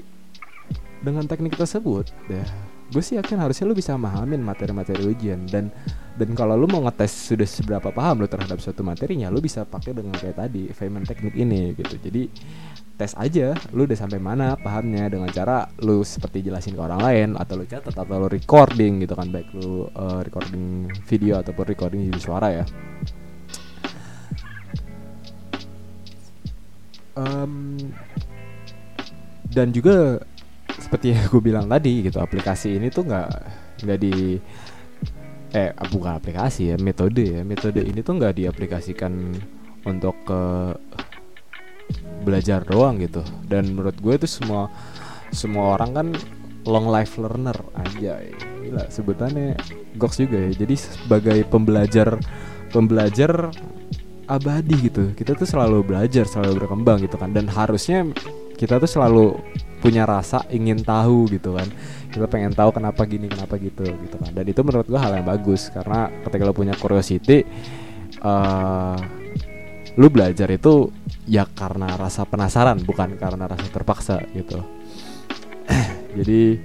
dengan 1.02 1.24
teknik 1.26 1.56
tersebut 1.56 2.12
ya 2.28 2.44
gue 2.90 3.02
sih 3.02 3.14
yakin 3.14 3.38
harusnya 3.38 3.64
lu 3.70 3.74
bisa 3.78 3.94
memahamin 3.94 4.42
materi-materi 4.42 5.06
ujian. 5.06 5.46
Dan 5.46 5.70
dan 6.18 6.34
kalau 6.34 6.58
lu 6.58 6.66
mau 6.66 6.82
ngetes 6.84 7.32
sudah 7.32 7.46
seberapa 7.46 7.88
paham 7.94 8.20
lu 8.20 8.28
terhadap 8.28 8.60
suatu 8.60 8.84
materinya 8.84 9.30
lu 9.32 9.40
bisa 9.40 9.64
pakai 9.64 9.96
dengan 9.96 10.12
kayak 10.18 10.36
tadi 10.36 10.68
Feynman 10.74 11.06
teknik 11.06 11.32
ini 11.38 11.72
gitu. 11.78 11.96
Jadi 11.96 12.22
tes 12.98 13.16
aja 13.16 13.56
lu 13.72 13.88
udah 13.88 13.96
sampai 13.96 14.20
mana 14.20 14.58
pahamnya 14.60 15.08
dengan 15.08 15.32
cara 15.32 15.70
lu 15.80 16.04
seperti 16.04 16.44
jelasin 16.44 16.76
ke 16.76 16.82
orang 16.82 17.00
lain 17.00 17.28
atau 17.38 17.56
lu 17.56 17.64
catat 17.64 17.94
atau 17.94 18.16
lu 18.20 18.28
recording 18.28 19.00
gitu 19.00 19.14
kan. 19.14 19.30
Baik 19.32 19.48
lu 19.54 19.88
uh, 19.94 20.20
recording 20.26 20.90
video 21.06 21.40
ataupun 21.40 21.64
recording 21.64 22.10
video 22.10 22.20
suara 22.20 22.48
ya. 22.52 22.64
Um, 27.20 27.76
dan 29.52 29.74
juga 29.74 30.24
seperti 30.90 31.14
yang 31.14 31.22
gue 31.30 31.38
bilang 31.38 31.66
tadi 31.70 32.02
gitu 32.02 32.18
aplikasi 32.18 32.74
ini 32.74 32.90
tuh 32.90 33.06
nggak 33.06 33.28
nggak 33.86 33.98
di 34.02 34.42
eh 35.54 35.70
bukan 35.70 36.18
aplikasi 36.18 36.74
ya 36.74 36.76
metode 36.82 37.22
ya. 37.22 37.46
Metode 37.46 37.78
ini 37.86 38.02
tuh 38.02 38.18
nggak 38.18 38.42
diaplikasikan 38.42 39.12
untuk 39.86 40.18
ke 40.26 40.42
belajar 42.26 42.66
doang 42.66 42.98
gitu. 42.98 43.22
Dan 43.46 43.70
menurut 43.70 43.94
gue 44.02 44.18
itu 44.18 44.26
semua 44.26 44.66
semua 45.30 45.78
orang 45.78 45.90
kan 45.94 46.08
long 46.66 46.90
life 46.90 47.14
learner 47.22 47.54
aja. 47.78 48.18
Gila 48.58 48.90
sebutannya 48.90 49.54
goks 49.94 50.18
juga 50.18 50.42
ya. 50.42 50.50
Jadi 50.58 50.74
sebagai 50.74 51.38
pembelajar 51.46 52.18
pembelajar 52.74 53.54
abadi 54.26 54.90
gitu. 54.90 55.14
Kita 55.14 55.38
tuh 55.38 55.46
selalu 55.46 55.86
belajar 55.86 56.26
selalu 56.26 56.66
berkembang 56.66 56.98
gitu 57.02 57.14
kan. 57.14 57.30
Dan 57.30 57.46
harusnya 57.46 58.06
kita 58.60 58.76
tuh 58.76 58.90
selalu 58.92 59.40
punya 59.80 60.04
rasa 60.04 60.44
ingin 60.52 60.84
tahu 60.84 61.24
gitu 61.32 61.56
kan. 61.56 61.64
Kita 62.12 62.28
pengen 62.28 62.52
tahu 62.52 62.76
kenapa 62.76 63.08
gini 63.08 63.32
kenapa 63.32 63.56
gitu 63.56 63.88
gitu 63.88 64.16
kan. 64.20 64.36
Dan 64.36 64.44
itu 64.44 64.60
menurut 64.60 64.84
gua 64.84 65.00
hal 65.08 65.16
yang 65.16 65.24
bagus 65.24 65.72
karena 65.72 66.12
ketika 66.28 66.44
lo 66.44 66.52
punya 66.52 66.76
curiosity 66.76 67.40
uh, 68.20 69.00
lu 69.96 70.06
belajar 70.12 70.52
itu 70.52 70.92
ya 71.24 71.48
karena 71.48 71.96
rasa 71.96 72.28
penasaran 72.28 72.84
bukan 72.84 73.16
karena 73.16 73.48
rasa 73.48 73.66
terpaksa 73.72 74.20
gitu. 74.36 74.60
Jadi 76.20 76.60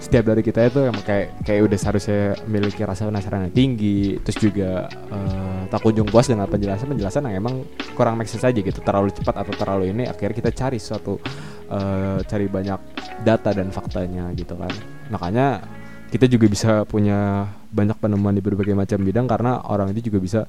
setiap 0.00 0.32
dari 0.32 0.40
kita 0.40 0.72
itu 0.72 0.80
emang 0.88 1.04
kayak 1.04 1.44
kayak 1.44 1.60
udah 1.68 1.78
seharusnya 1.78 2.32
memiliki 2.48 2.80
rasa 2.82 3.04
penasaran 3.04 3.46
yang 3.46 3.54
tinggi. 3.54 4.16
Terus 4.24 4.38
juga 4.40 4.88
uh, 5.12 5.68
tak 5.68 5.84
kunjung 5.84 6.08
puas 6.08 6.24
dengan 6.24 6.48
penjelasan 6.48 6.88
penjelasan 6.88 7.28
yang 7.28 7.44
emang 7.44 7.68
kurang 7.92 8.16
make 8.16 8.32
sense 8.32 8.48
aja 8.48 8.56
gitu. 8.56 8.80
Terlalu 8.80 9.12
cepat 9.12 9.44
atau 9.44 9.52
terlalu 9.52 9.92
ini 9.92 10.08
akhirnya 10.08 10.40
kita 10.40 10.50
cari 10.56 10.80
suatu 10.80 11.20
uh, 11.68 12.18
cari 12.24 12.48
banyak 12.48 12.80
data 13.20 13.52
dan 13.52 13.68
faktanya 13.68 14.32
gitu 14.32 14.56
kan. 14.56 14.72
Makanya 15.12 15.60
kita 16.08 16.26
juga 16.26 16.48
bisa 16.48 16.72
punya 16.88 17.46
banyak 17.70 18.00
penemuan 18.00 18.34
di 18.34 18.42
berbagai 18.42 18.74
macam 18.74 18.98
bidang 19.04 19.30
karena 19.30 19.62
orang 19.68 19.94
itu 19.94 20.10
juga 20.10 20.18
bisa 20.18 20.40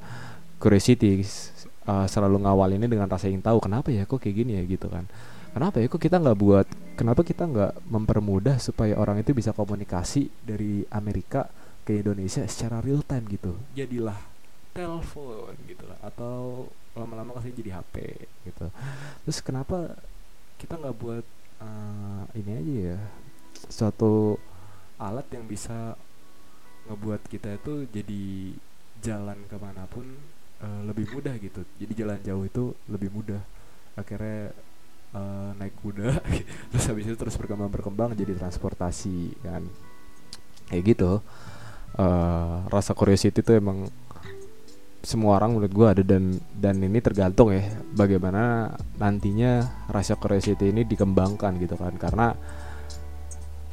curiosity 0.58 1.22
uh, 1.86 2.08
selalu 2.10 2.46
ngawal 2.46 2.70
ini 2.74 2.90
dengan 2.90 3.06
rasa 3.06 3.30
ingin 3.30 3.46
tahu 3.46 3.62
kenapa 3.62 3.94
ya 3.94 4.10
kok 4.10 4.18
kayak 4.18 4.36
gini 4.42 4.52
ya? 4.58 4.64
gitu 4.66 4.90
kan 4.90 5.06
kenapa 5.54 5.78
ya? 5.80 5.88
Kok 5.88 6.02
kita 6.02 6.18
nggak 6.18 6.40
buat 6.40 6.68
kenapa 6.96 7.22
kita 7.22 7.44
nggak 7.48 7.74
mempermudah 7.88 8.58
supaya 8.58 8.96
orang 8.98 9.22
itu 9.22 9.32
bisa 9.36 9.52
komunikasi 9.56 10.32
dari 10.44 10.84
Amerika 10.92 11.48
ke 11.84 12.00
Indonesia 12.00 12.44
secara 12.48 12.80
real 12.80 13.04
time 13.04 13.26
gitu? 13.32 13.54
Jadilah 13.76 14.18
telepon 14.72 15.52
gitu 15.68 15.84
lah 15.84 16.00
atau 16.00 16.68
lama-lama 16.96 17.36
kasih 17.40 17.56
jadi 17.56 17.80
HP 17.80 18.28
gitu. 18.48 18.68
Terus 19.28 19.40
kenapa 19.44 19.96
kita 20.60 20.80
nggak 20.80 20.98
buat 21.00 21.26
uh, 21.60 22.24
ini 22.36 22.52
aja 22.56 22.74
ya 22.96 23.00
suatu 23.68 24.36
alat 25.02 25.28
yang 25.34 25.46
bisa 25.46 25.96
ngebuat 26.90 27.22
kita 27.30 27.62
itu 27.62 27.86
jadi 27.90 28.24
jalan 29.02 29.38
ke 29.50 29.58
mana 29.58 29.86
pun 29.90 30.06
uh, 30.62 30.82
lebih 30.86 31.10
mudah 31.12 31.36
gitu. 31.42 31.66
Jadi 31.78 31.94
jalan 31.98 32.20
jauh 32.22 32.44
itu 32.46 32.64
lebih 32.88 33.10
mudah. 33.12 33.42
Akhirnya 33.98 34.56
uh, 35.16 35.52
naik 35.60 35.76
kuda 35.84 36.20
terus 36.72 36.86
habis 36.88 37.06
itu 37.08 37.16
terus 37.16 37.36
berkembang 37.36 37.72
berkembang 37.72 38.16
jadi 38.16 38.36
transportasi 38.36 39.44
kan. 39.44 39.64
Kayak 40.72 40.84
gitu. 40.96 41.12
Uh, 41.92 42.64
rasa 42.72 42.96
curiosity 42.96 43.44
itu 43.44 43.52
emang 43.52 43.92
semua 45.02 45.42
orang 45.42 45.58
menurut 45.58 45.74
gue 45.74 45.88
ada 45.98 46.04
dan 46.06 46.40
dan 46.56 46.78
ini 46.80 47.02
tergantung 47.02 47.52
ya 47.52 47.66
bagaimana 47.98 48.70
nantinya 49.02 49.66
rasa 49.90 50.16
curiosity 50.16 50.72
ini 50.72 50.88
dikembangkan 50.88 51.60
gitu 51.60 51.76
kan. 51.76 51.94
Karena 52.00 52.32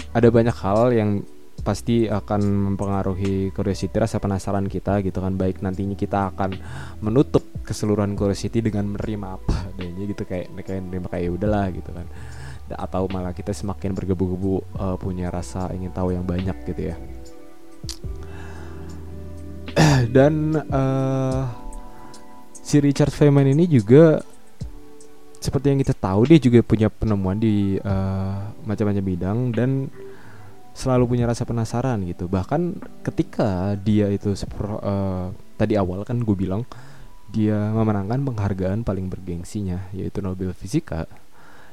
ada 0.08 0.28
banyak 0.32 0.56
hal 0.56 0.90
yang 0.96 1.22
pasti 1.68 2.08
akan 2.08 2.72
mempengaruhi 2.72 3.52
curiosity 3.52 3.92
rasa 3.92 4.16
penasaran 4.16 4.64
kita 4.64 5.04
gitu 5.04 5.20
kan. 5.20 5.36
Baik 5.36 5.60
nantinya 5.60 5.92
kita 5.92 6.32
akan 6.32 6.56
menutup 7.04 7.44
keseluruhan 7.60 8.16
curiosity 8.16 8.64
dengan 8.64 8.88
menerima 8.88 9.36
apa 9.36 9.68
adanya 9.76 10.08
gitu. 10.08 10.24
Kayak 10.24 10.48
kayak 10.64 10.80
menerima 10.88 11.06
kayak 11.12 11.24
ya 11.28 11.30
udahlah 11.36 11.66
gitu 11.76 11.90
kan. 11.92 12.08
Atau 12.72 13.04
malah 13.12 13.36
kita 13.36 13.52
semakin 13.52 13.92
bergebu-gebu 13.92 14.80
uh, 14.80 14.96
punya 14.96 15.28
rasa 15.28 15.68
ingin 15.76 15.92
tahu 15.92 16.16
yang 16.16 16.24
banyak 16.24 16.56
gitu 16.64 16.88
ya. 16.88 16.96
Dan 20.16 20.56
uh, 20.72 21.44
si 22.56 22.80
Richard 22.80 23.12
Feynman 23.12 23.52
ini 23.52 23.68
juga 23.68 24.24
seperti 25.38 25.70
yang 25.70 25.80
kita 25.84 25.94
tahu 25.94 26.26
dia 26.26 26.38
juga 26.42 26.64
punya 26.64 26.88
penemuan 26.90 27.38
di 27.38 27.78
uh, 27.78 28.52
macam-macam 28.66 29.04
bidang 29.06 29.38
dan 29.54 29.86
selalu 30.78 31.18
punya 31.18 31.26
rasa 31.26 31.42
penasaran 31.42 31.98
gitu. 32.06 32.30
Bahkan 32.30 32.78
ketika 33.02 33.74
dia 33.82 34.06
itu 34.14 34.30
uh, 34.30 35.34
tadi 35.58 35.74
awal 35.74 36.06
kan 36.06 36.22
gue 36.22 36.36
bilang 36.38 36.62
dia 37.34 37.58
memenangkan 37.74 38.22
penghargaan 38.22 38.86
paling 38.86 39.10
bergengsinya 39.10 39.90
yaitu 39.92 40.22
Nobel 40.22 40.54
Fisika 40.56 41.04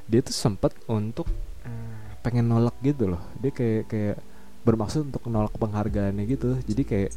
dia 0.10 0.20
tuh 0.26 0.34
sempat 0.34 0.74
untuk 0.90 1.30
uh, 1.64 2.18
pengen 2.26 2.50
nolak 2.50 2.74
gitu 2.82 3.14
loh. 3.14 3.22
Dia 3.38 3.54
kayak 3.54 3.84
kayak 3.86 4.18
bermaksud 4.66 5.14
untuk 5.14 5.22
nolak 5.30 5.54
penghargaannya 5.54 6.26
gitu. 6.26 6.58
Jadi 6.66 6.82
kayak 6.82 7.12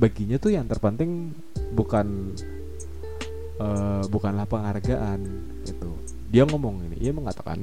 baginya 0.00 0.40
tuh 0.40 0.56
yang 0.56 0.64
terpenting 0.64 1.36
bukan 1.76 2.32
uh, 3.60 4.02
bukanlah 4.08 4.48
penghargaan 4.48 5.20
itu 5.68 5.90
dia 6.32 6.42
ngomong 6.48 6.82
ini 6.90 6.96
ia 6.98 7.12
mengatakan 7.14 7.62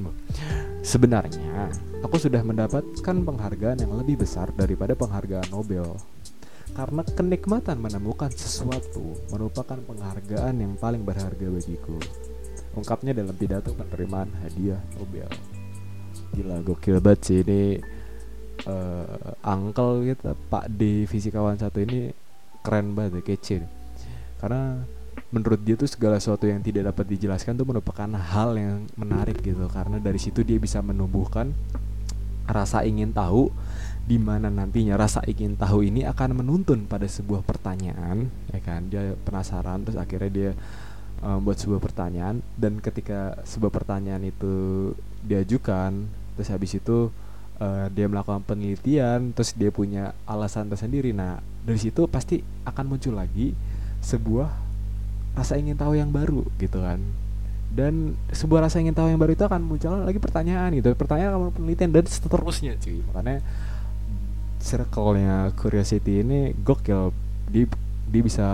Sebenarnya, 0.82 1.70
aku 2.02 2.18
sudah 2.18 2.42
mendapatkan 2.42 3.16
penghargaan 3.22 3.86
yang 3.86 3.94
lebih 4.02 4.26
besar 4.26 4.50
daripada 4.58 4.98
penghargaan 4.98 5.54
Nobel. 5.54 5.94
Karena 6.74 7.06
kenikmatan 7.06 7.78
menemukan 7.78 8.34
sesuatu 8.34 9.14
merupakan 9.30 9.78
penghargaan 9.78 10.58
yang 10.58 10.74
paling 10.82 11.06
berharga 11.06 11.48
bagiku. 11.54 12.02
Ungkapnya 12.74 13.14
dalam 13.14 13.38
pidato 13.38 13.78
penerimaan 13.78 14.34
hadiah 14.42 14.82
Nobel. 14.98 15.30
gila 16.32 16.64
gokil 16.64 17.04
banget 17.04 17.20
sih 17.28 17.40
ini 17.44 17.76
uh, 18.64 19.36
uncle 19.44 20.00
gitu 20.08 20.32
Pak 20.48 20.72
D 20.72 21.04
fisikawan 21.04 21.60
satu 21.60 21.84
ini 21.84 22.08
keren 22.64 22.96
banget 22.96 23.20
nih. 23.20 23.68
karena 24.40 24.80
menurut 25.32 25.60
dia 25.64 25.80
tuh 25.80 25.88
segala 25.88 26.20
sesuatu 26.20 26.44
yang 26.44 26.60
tidak 26.60 26.92
dapat 26.92 27.08
dijelaskan 27.16 27.56
tuh 27.56 27.68
merupakan 27.68 28.08
hal 28.08 28.56
yang 28.60 28.84
menarik 29.00 29.40
gitu. 29.40 29.68
Karena 29.72 29.98
dari 29.98 30.20
situ 30.20 30.44
dia 30.44 30.60
bisa 30.60 30.84
menumbuhkan 30.84 31.56
rasa 32.52 32.84
ingin 32.84 33.16
tahu 33.16 33.48
di 34.04 34.20
mana 34.20 34.52
nantinya 34.52 35.00
rasa 35.00 35.24
ingin 35.24 35.56
tahu 35.56 35.88
ini 35.88 36.04
akan 36.04 36.44
menuntun 36.44 36.84
pada 36.84 37.08
sebuah 37.08 37.48
pertanyaan 37.48 38.28
ya 38.52 38.60
kan? 38.60 38.92
Dia 38.92 39.16
penasaran 39.24 39.88
terus 39.88 39.96
akhirnya 39.96 40.32
dia 40.32 40.52
membuat 41.24 41.58
um, 41.58 41.64
sebuah 41.64 41.80
pertanyaan. 41.80 42.44
Dan 42.60 42.84
ketika 42.84 43.40
sebuah 43.48 43.72
pertanyaan 43.72 44.28
itu 44.28 44.92
diajukan 45.24 46.12
terus 46.36 46.52
habis 46.52 46.76
itu 46.76 47.08
uh, 47.64 47.88
dia 47.88 48.10
melakukan 48.12 48.44
penelitian 48.44 49.32
terus 49.32 49.56
dia 49.56 49.72
punya 49.72 50.12
alasan 50.28 50.68
tersendiri. 50.68 51.16
Nah 51.16 51.40
dari 51.64 51.80
situ 51.80 52.04
pasti 52.12 52.44
akan 52.68 52.84
muncul 52.84 53.16
lagi 53.16 53.56
sebuah 54.02 54.50
rasa 55.36 55.56
ingin 55.56 55.80
tahu 55.80 55.96
yang 55.96 56.12
baru 56.12 56.44
gitu 56.60 56.80
kan. 56.82 57.00
Dan 57.72 58.20
sebuah 58.36 58.68
rasa 58.68 58.84
ingin 58.84 58.92
tahu 58.92 59.08
yang 59.08 59.20
baru 59.20 59.32
itu 59.32 59.48
akan 59.48 59.64
muncul 59.64 60.04
lagi 60.04 60.20
pertanyaan 60.20 60.76
gitu 60.76 60.92
pertanyaan 60.92 61.40
kamu 61.40 61.56
penelitian 61.56 61.90
dan 61.96 62.06
seterusnya 62.08 62.74
cuy. 62.76 63.00
Makanya 63.12 63.40
circle-nya 64.60 65.56
curiosity 65.56 66.22
ini 66.22 66.52
gokil. 66.60 67.16
Dia 67.48 67.66
dia 68.12 68.22
bisa 68.22 68.48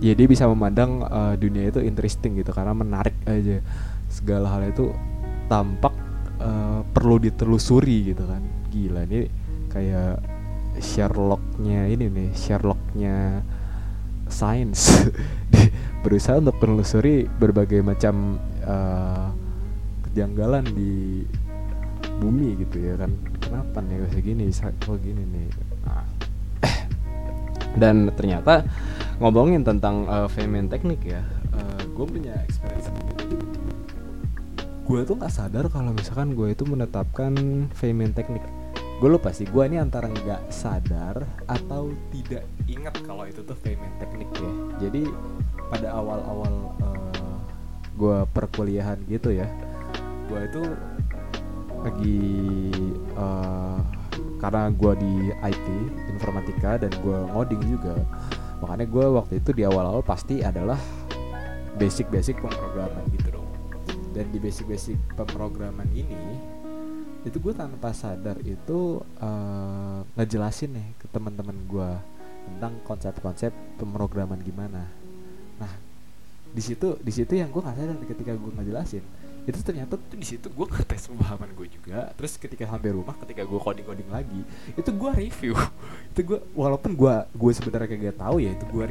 ya 0.00 0.12
dia 0.16 0.28
bisa 0.28 0.48
memandang 0.48 1.04
uh, 1.04 1.36
dunia 1.36 1.68
itu 1.68 1.84
interesting 1.84 2.40
gitu 2.40 2.56
karena 2.56 2.72
menarik 2.72 3.14
aja. 3.28 3.60
Segala 4.08 4.48
hal 4.48 4.72
itu 4.72 4.88
tampak 5.52 5.92
uh, 6.40 6.80
perlu 6.88 7.20
ditelusuri 7.20 8.16
gitu 8.16 8.24
kan. 8.24 8.40
Gila 8.72 9.04
ini 9.04 9.28
kayak 9.68 10.24
Sherlocknya 10.80 11.86
ini 11.86 12.10
nih 12.10 12.28
Sherlocknya 12.34 13.44
sains. 14.28 14.90
Berusaha 16.04 16.40
untuk 16.40 16.60
menelusuri 16.60 17.24
berbagai 17.26 17.80
macam 17.80 18.36
uh, 18.64 19.32
kejanggalan 20.08 20.64
di 20.72 21.24
bumi 22.20 22.60
gitu 22.60 22.76
ya 22.80 22.94
kan. 23.00 23.12
Kenapa 23.40 23.80
nih 23.80 24.04
kayak 24.12 24.24
gini 24.24 24.44
kok 24.52 24.98
gini 25.00 25.22
nih. 25.24 25.46
Nah. 25.84 26.06
dan 27.80 28.12
ternyata 28.14 28.64
ngomongin 29.18 29.62
tentang 29.62 30.06
uh, 30.06 30.28
feminine 30.28 30.68
teknik 30.70 31.00
ya 31.06 31.22
uh, 31.54 31.58
eh, 31.58 31.82
gue 31.88 32.06
punya 32.06 32.34
experience. 32.44 32.90
Gue 34.84 35.00
tuh 35.08 35.16
nggak 35.16 35.32
sadar 35.32 35.64
kalau 35.72 35.96
misalkan 35.96 36.36
gue 36.36 36.52
itu 36.52 36.68
menetapkan 36.68 37.32
feminine 37.72 38.12
teknik 38.12 38.44
gue 38.94 39.08
lupa 39.10 39.34
sih 39.34 39.44
gue 39.44 39.64
ini 39.66 39.76
antara 39.76 40.06
nggak 40.06 40.48
sadar 40.48 41.26
atau 41.50 41.92
tidak 42.14 42.46
ingat 42.70 42.94
kalau 43.04 43.26
itu 43.26 43.42
tuh 43.42 43.58
payment 43.58 43.92
teknik 43.98 44.30
ya. 44.38 44.52
Jadi 44.88 45.02
pada 45.68 45.92
awal-awal 45.96 46.54
uh, 46.80 47.38
gue 47.94 48.16
perkuliahan 48.34 48.98
gitu 49.06 49.34
ya 49.34 49.46
gue 50.24 50.40
itu 50.40 50.62
lagi 51.84 52.20
uh, 53.14 53.78
karena 54.40 54.72
gue 54.72 54.92
di 54.96 55.14
IT 55.44 55.66
informatika 56.08 56.80
dan 56.80 56.92
gue 57.00 57.18
ngoding 57.32 57.62
juga. 57.64 57.96
Makanya 58.64 58.86
gue 58.88 59.06
waktu 59.20 59.34
itu 59.40 59.50
di 59.52 59.62
awal-awal 59.68 60.00
pasti 60.00 60.40
adalah 60.40 60.80
basic-basic 61.76 62.40
pemrograman 62.40 63.04
gitu 63.12 63.36
dong. 63.36 63.48
Dan 64.16 64.32
di 64.32 64.38
basic-basic 64.40 64.96
pemrograman 65.16 65.88
ini 65.92 66.40
itu 67.24 67.40
gue 67.40 67.54
tanpa 67.56 67.96
sadar 67.96 68.36
itu 68.44 69.00
uh, 69.20 70.00
ngejelasin 70.14 70.76
nih 70.76 70.88
ke 71.00 71.06
teman-teman 71.08 71.56
gue 71.64 71.90
tentang 72.44 72.76
konsep-konsep 72.84 73.52
pemrograman 73.80 74.36
gimana. 74.44 74.84
Nah 75.56 75.72
di 76.54 76.62
situ 76.62 77.00
di 77.00 77.12
situ 77.12 77.32
yang 77.34 77.48
gue 77.48 77.64
nggak 77.64 77.76
sadar 77.80 77.96
ketika 78.04 78.32
gue 78.36 78.52
ngejelasin 78.60 79.04
itu 79.44 79.60
ternyata 79.60 80.00
tuh 80.00 80.16
di 80.16 80.24
situ 80.24 80.48
gue 80.48 80.66
ngetes 80.72 81.12
pemahaman 81.12 81.52
gue 81.52 81.68
juga 81.68 82.08
terus 82.16 82.40
ketika 82.40 82.64
sampai 82.64 82.96
rumah 82.96 83.12
ketika 83.20 83.44
gue 83.44 83.60
coding 83.60 83.84
coding 83.84 84.08
lagi 84.08 84.40
itu 84.72 84.88
gue 84.88 85.10
review. 85.16 85.54
Itu 86.14 86.20
gue 86.22 86.38
walaupun 86.54 86.94
gue 86.94 87.14
gue 87.34 87.52
sebenarnya 87.52 88.14
gak 88.14 88.18
tahu 88.22 88.38
ya 88.38 88.54
itu 88.54 88.64
gue 88.70 88.84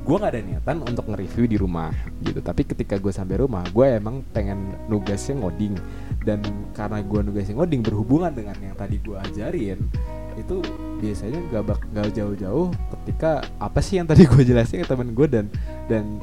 gue 0.00 0.16
nggak 0.16 0.32
ada 0.32 0.42
niatan 0.44 0.76
untuk 0.84 1.08
nge-review 1.08 1.44
di 1.48 1.56
rumah 1.56 1.90
gitu. 2.20 2.38
Tapi 2.44 2.62
ketika 2.68 3.00
gue 3.00 3.10
sampai 3.10 3.40
rumah 3.40 3.64
gue 3.66 3.86
emang 3.96 4.22
pengen 4.30 4.76
nugasnya 4.86 5.40
ngoding 5.40 5.74
dan 6.30 6.40
karena 6.70 7.02
gue 7.02 7.20
nugasnya 7.26 7.54
ngoding 7.58 7.82
berhubungan 7.82 8.30
dengan 8.30 8.54
yang 8.62 8.76
tadi 8.78 9.02
gue 9.02 9.18
ajarin 9.18 9.78
itu 10.38 10.62
biasanya 11.02 11.42
gak 11.50 11.62
bak 11.66 11.80
gak 11.90 12.14
jauh-jauh 12.14 12.70
ketika 12.94 13.42
apa 13.58 13.80
sih 13.82 13.98
yang 13.98 14.06
tadi 14.06 14.24
gue 14.30 14.42
jelasin 14.46 14.86
ke 14.86 14.88
temen 14.88 15.10
gue 15.10 15.26
dan 15.26 15.50
dan 15.90 16.22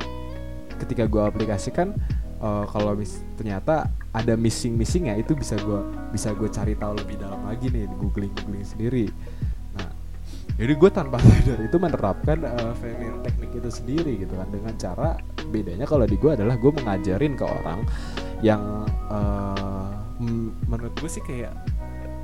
ketika 0.79 1.03
gue 1.09 1.19
aplikasikan 1.19 1.91
uh, 2.39 2.63
kalau 2.71 2.95
mis 2.95 3.19
ternyata 3.35 3.91
ada 4.15 4.39
missing 4.39 4.79
missing 4.79 5.11
ya 5.11 5.19
itu 5.19 5.35
bisa 5.35 5.59
gue 5.59 5.81
bisa 6.15 6.31
gue 6.31 6.47
cari 6.47 6.73
tahu 6.79 6.95
lebih 6.95 7.19
dalam 7.19 7.43
lagi 7.43 7.67
nih 7.67 7.83
googling 7.99 8.31
googling 8.31 8.63
sendiri 8.63 9.11
jadi 10.57 10.73
gue 10.73 10.89
tanpa 10.89 11.21
sadar 11.25 11.59
itu 11.61 11.77
menerapkan 11.77 12.37
uh, 12.41 12.73
teknik 13.21 13.51
itu 13.53 13.69
sendiri 13.69 14.25
gitu 14.25 14.33
kan 14.33 14.49
dengan 14.49 14.73
cara 14.75 15.09
bedanya 15.53 15.85
kalau 15.85 16.03
di 16.03 16.17
gue 16.17 16.33
adalah 16.33 16.57
gue 16.57 16.71
mengajarin 16.73 17.37
ke 17.37 17.45
orang 17.45 17.85
yang 18.45 18.85
uh, 19.09 19.89
menurut 20.67 20.93
gue 20.97 21.09
sih 21.09 21.23
kayak 21.25 21.53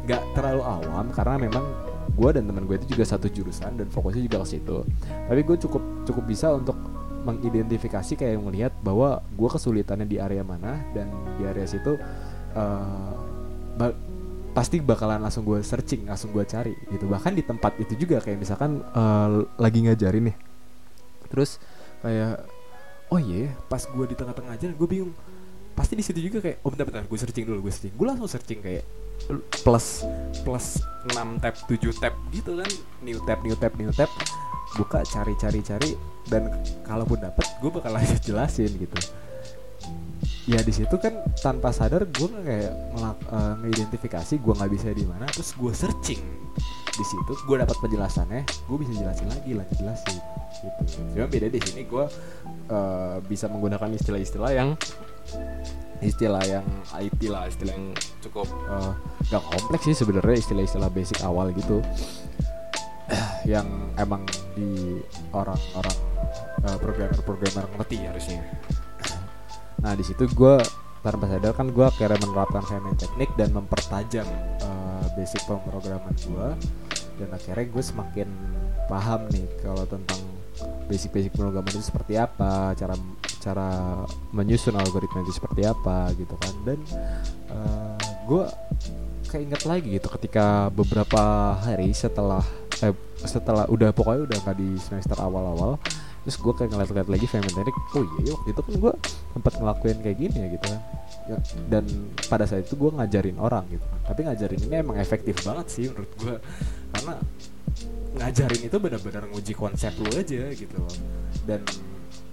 nggak 0.03 0.21
terlalu 0.35 0.61
awam 0.61 1.07
karena 1.15 1.35
memang 1.47 1.65
gue 2.13 2.29
dan 2.35 2.43
teman 2.45 2.67
gue 2.67 2.75
itu 2.77 2.97
juga 2.97 3.05
satu 3.07 3.31
jurusan 3.31 3.79
dan 3.79 3.87
fokusnya 3.89 4.21
juga 4.27 4.43
ke 4.45 4.47
situ. 4.57 4.77
Tapi 5.01 5.41
gue 5.41 5.57
cukup 5.57 5.83
cukup 6.05 6.23
bisa 6.27 6.53
untuk 6.53 6.77
mengidentifikasi 7.23 8.19
kayak 8.19 8.35
melihat 8.43 8.73
bahwa 8.83 9.23
gue 9.33 9.49
kesulitannya 9.49 10.05
di 10.05 10.19
area 10.19 10.43
mana 10.43 10.83
dan 10.91 11.07
di 11.39 11.47
area 11.47 11.63
situ 11.63 11.95
uh, 12.53 13.15
pasti 14.53 14.83
bakalan 14.83 15.23
langsung 15.23 15.47
gue 15.47 15.63
searching 15.65 16.05
langsung 16.05 16.29
gue 16.35 16.43
cari 16.45 16.75
gitu. 16.91 17.09
Bahkan 17.09 17.33
di 17.33 17.43
tempat 17.47 17.79
itu 17.79 17.95
juga 18.05 18.21
kayak 18.21 18.37
misalkan 18.37 18.83
uh, 18.93 19.47
lagi 19.57 19.87
ngajarin 19.87 20.29
nih. 20.29 20.37
Terus 21.31 21.57
kayak 22.03 22.45
oh 23.09 23.17
iya 23.17 23.49
yeah, 23.49 23.51
pas 23.71 23.81
gue 23.81 24.05
di 24.05 24.15
tengah-tengah 24.19 24.53
aja 24.53 24.67
gue 24.69 24.87
bingung 24.89 25.15
pasti 25.73 25.97
di 25.97 26.03
situ 26.05 26.21
juga 26.21 26.37
kayak 26.41 26.61
oh 26.61 26.69
bentar 26.69 26.85
bentar 26.85 27.03
gue 27.05 27.17
searching 27.17 27.45
dulu 27.49 27.67
gue 27.67 27.73
searching. 27.73 27.93
Gue 27.97 28.07
langsung 28.07 28.29
searching 28.29 28.59
kayak 28.61 28.83
plus 29.65 30.05
plus 30.45 30.81
6 31.09 31.41
tab 31.41 31.53
7 31.65 32.01
tab 32.01 32.13
gitu 32.29 32.51
kan. 32.61 32.71
New 33.01 33.19
tab 33.25 33.39
new 33.41 33.55
tab 33.57 33.73
new 33.77 33.91
tab. 33.93 34.09
Buka 34.73 35.05
cari 35.05 35.33
cari 35.37 35.61
cari 35.61 35.91
dan 36.29 36.49
kalaupun 36.85 37.21
dapat 37.21 37.45
gue 37.61 37.69
bakal 37.69 37.91
langsung 37.93 38.21
jelasin 38.21 38.71
gitu. 38.77 38.97
Ya 40.43 40.59
di 40.59 40.73
situ 40.75 40.95
kan 40.99 41.23
tanpa 41.39 41.71
sadar 41.71 42.03
gue 42.03 42.27
kayak 42.43 42.73
ngelak, 42.97 43.17
uh, 43.31 43.53
ngeidentifikasi 43.63 44.33
gue 44.43 44.53
nggak 44.53 44.71
bisa 44.75 44.87
di 44.91 45.05
mana 45.07 45.25
terus 45.29 45.53
gue 45.55 45.71
searching. 45.73 46.21
Di 46.93 47.05
situ 47.05 47.33
gue 47.49 47.57
dapat 47.57 47.77
penjelasannya 47.81 48.41
gue 48.45 48.77
bisa 48.77 48.91
jelasin 48.93 49.27
lagi 49.29 49.51
lanjut 49.57 49.77
jelasin 49.81 50.17
gitu. 50.63 50.81
Cuma 51.15 51.27
beda 51.27 51.47
di 51.49 51.59
sini 51.59 51.81
gue 51.87 52.05
uh, 52.69 53.17
bisa 53.25 53.45
menggunakan 53.49 53.89
istilah-istilah 53.95 54.51
yang 54.53 54.69
istilah 56.03 56.43
yang 56.43 56.67
IT 56.99 57.31
lah 57.31 57.47
istilah 57.47 57.73
yang 57.73 57.95
cukup 58.19 58.47
uh, 58.67 58.91
gak 59.31 59.43
kompleks 59.47 59.87
sih 59.87 59.95
sebenarnya 59.95 60.43
istilah-istilah 60.43 60.89
basic 60.91 61.19
awal 61.23 61.49
gitu. 61.55 61.79
Yang 63.43 63.67
emang 63.99 64.23
di 64.55 64.99
orang-orang 65.35 65.97
uh, 66.63 66.77
programmer-programmer 66.79 67.65
ngerti 67.79 67.97
harusnya. 68.03 68.41
Nah 69.83 69.99
di 69.99 70.03
situ 70.07 70.31
gue 70.31 70.55
tanpa 71.03 71.27
sadar 71.27 71.51
kan 71.51 71.67
gue 71.67 71.83
akhirnya 71.83 72.15
menerapkan 72.23 72.63
feminine 72.63 72.95
teknik 72.95 73.27
dan 73.35 73.51
mempertajam 73.51 74.23
uh, 74.63 75.03
basic 75.19 75.43
pemrograman 75.43 76.15
gue 76.15 76.47
dan 77.19 77.29
akhirnya 77.35 77.67
gue 77.67 77.83
semakin 77.83 78.29
paham 78.87 79.27
nih 79.35 79.43
kalau 79.59 79.83
tentang 79.83 80.23
basic-basic 80.87 81.33
pemrograman 81.33 81.71
itu 81.71 81.83
seperti 81.83 82.19
apa 82.19 82.75
cara 82.75 82.95
cara 83.43 83.69
menyusun 84.31 84.75
algoritma 84.75 85.23
itu 85.23 85.35
seperti 85.35 85.67
apa 85.67 86.11
gitu 86.15 86.35
kan. 86.39 86.53
Dan 86.63 86.79
uh, 87.51 87.99
eh, 87.99 88.13
gue 88.27 88.43
keinget 89.33 89.61
lagi 89.65 89.97
gitu 89.97 90.07
ketika 90.13 90.69
beberapa 90.69 91.55
hari 91.57 91.89
setelah 91.91 92.45
eh, 92.85 92.93
setelah 93.25 93.65
udah 93.65 93.89
pokoknya 93.89 94.29
udah 94.29 94.37
nggak 94.45 94.57
di 94.61 94.77
semester 94.77 95.17
awal-awal 95.17 95.81
terus 96.23 96.39
gue 96.39 96.53
kayak 96.55 96.71
ngeliat-ngeliat 96.71 97.09
lagi 97.11 97.25
Teknik 97.27 97.75
oh 97.99 98.05
iya 98.23 98.31
waktu 98.31 98.49
itu 98.55 98.61
kan 98.63 98.73
gue 98.79 98.93
sempat 99.35 99.53
ngelakuin 99.59 99.97
kayak 99.99 100.17
gini 100.17 100.37
ya 100.39 100.47
gitu 100.55 100.65
kan. 100.71 100.81
Ya, 101.23 101.37
dan 101.71 101.83
pada 102.27 102.43
saat 102.43 102.67
itu 102.67 102.75
gue 102.75 102.91
ngajarin 102.95 103.37
orang 103.39 103.67
gitu 103.67 103.83
kan. 103.83 103.99
Tapi 104.11 104.19
ngajarin 104.27 104.61
ini 104.63 104.75
emang 104.79 104.97
efektif 104.99 105.35
banget 105.43 105.67
sih 105.67 105.85
menurut 105.91 106.11
gue 106.19 106.35
karena 106.95 107.13
ngajarin 108.13 108.61
itu 108.69 108.77
benar-benar 108.77 109.23
nguji 109.29 109.53
konsep 109.57 109.93
lu 109.97 110.09
aja 110.13 110.49
gitu 110.53 110.75
loh. 110.77 110.95
Dan 111.43 111.65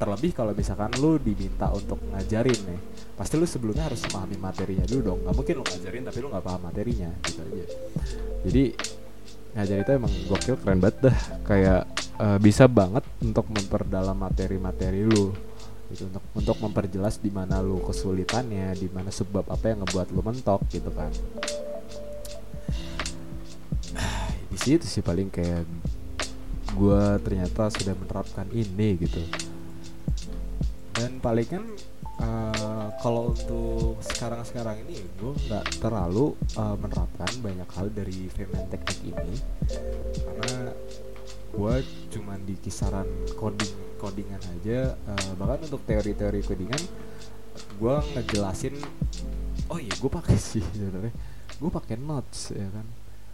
terlebih 0.00 0.32
kalau 0.32 0.52
misalkan 0.56 0.92
lu 0.96 1.20
diminta 1.20 1.68
untuk 1.72 2.00
ngajarin 2.08 2.56
nih 2.56 2.80
pasti 3.16 3.36
lu 3.36 3.44
sebelumnya 3.44 3.84
harus 3.84 4.00
memahami 4.08 4.36
materinya 4.40 4.84
dulu 4.88 5.00
dong. 5.12 5.18
Nggak 5.24 5.34
mungkin 5.36 5.54
lu 5.60 5.64
ngajarin 5.64 6.02
tapi 6.08 6.18
lu 6.20 6.28
nggak 6.32 6.44
paham 6.44 6.62
materinya 6.64 7.10
gitu 7.24 7.40
aja. 7.44 7.64
Jadi 8.48 8.64
ngajar 9.50 9.76
itu 9.82 9.90
emang 9.92 10.12
gokil 10.28 10.56
keren 10.60 10.80
banget 10.80 10.96
dah. 11.10 11.18
Kayak 11.44 11.82
uh, 12.16 12.38
bisa 12.40 12.64
banget 12.70 13.04
untuk 13.20 13.44
memperdalam 13.52 14.16
materi-materi 14.16 15.04
lu. 15.04 15.32
Gitu 15.90 16.06
untuk 16.06 16.22
untuk 16.38 16.56
memperjelas 16.62 17.18
di 17.18 17.34
mana 17.34 17.58
lu 17.58 17.82
kesulitannya 17.82 18.78
di 18.78 18.86
mana 18.94 19.10
sebab 19.10 19.50
apa 19.50 19.74
yang 19.74 19.82
ngebuat 19.82 20.14
lu 20.14 20.22
mentok 20.22 20.62
gitu 20.70 20.86
kan 20.94 21.10
di 24.50 24.58
situ 24.58 24.82
sih 24.82 24.98
paling 24.98 25.30
kayak 25.30 25.62
gue 26.74 27.02
ternyata 27.22 27.70
sudah 27.70 27.94
menerapkan 27.94 28.46
ini 28.50 28.98
gitu. 28.98 29.22
Dan 30.90 31.22
paling 31.22 31.48
kan 31.48 31.64
uh, 32.18 32.90
kalau 32.98 33.30
untuk 33.30 34.02
sekarang-sekarang 34.02 34.82
ini 34.86 35.06
gue 35.18 35.32
nggak 35.46 35.78
terlalu 35.78 36.34
uh, 36.58 36.76
menerapkan 36.76 37.30
banyak 37.40 37.70
hal 37.70 37.86
dari 37.94 38.26
Femen 38.26 38.66
teknik 38.68 38.98
ini. 39.06 39.34
Karena 40.18 40.74
gue 41.50 41.74
cuman 42.14 42.38
di 42.46 42.54
kisaran 42.58 43.06
coding 43.34 43.98
codingan 43.98 44.42
aja 44.60 44.94
uh, 44.94 45.32
bahkan 45.34 45.66
untuk 45.66 45.82
teori-teori 45.82 46.40
codingan 46.46 46.82
gue 47.76 47.94
ngejelasin 48.14 48.78
oh 49.66 49.78
iya 49.78 49.90
gue 49.94 50.10
pakai 50.10 50.38
sih 50.38 50.62
sebenarnya. 50.74 51.14
Gue 51.58 51.70
pakai 51.70 51.98
notes 51.98 52.54
ya 52.54 52.70
kan 52.70 52.86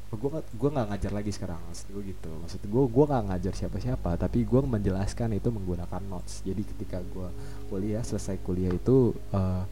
gue 0.06 0.30
gue 0.38 0.70
nggak 0.70 0.86
ngajar 0.86 1.12
lagi 1.12 1.30
sekarang 1.34 1.58
maksud 1.66 1.86
gue 1.90 2.02
gitu. 2.14 2.30
Maksud 2.30 2.62
gue 2.62 2.84
gue 2.86 3.04
nggak 3.10 3.24
ngajar 3.26 3.54
siapa-siapa 3.58 4.10
tapi 4.14 4.46
gue 4.46 4.60
menjelaskan 4.62 5.34
itu 5.34 5.50
menggunakan 5.50 6.02
notes. 6.06 6.46
Jadi 6.46 6.62
ketika 6.62 7.02
gue 7.02 7.28
kuliah 7.66 8.06
selesai 8.06 8.38
kuliah 8.46 8.70
itu 8.70 9.10
uh, 9.34 9.66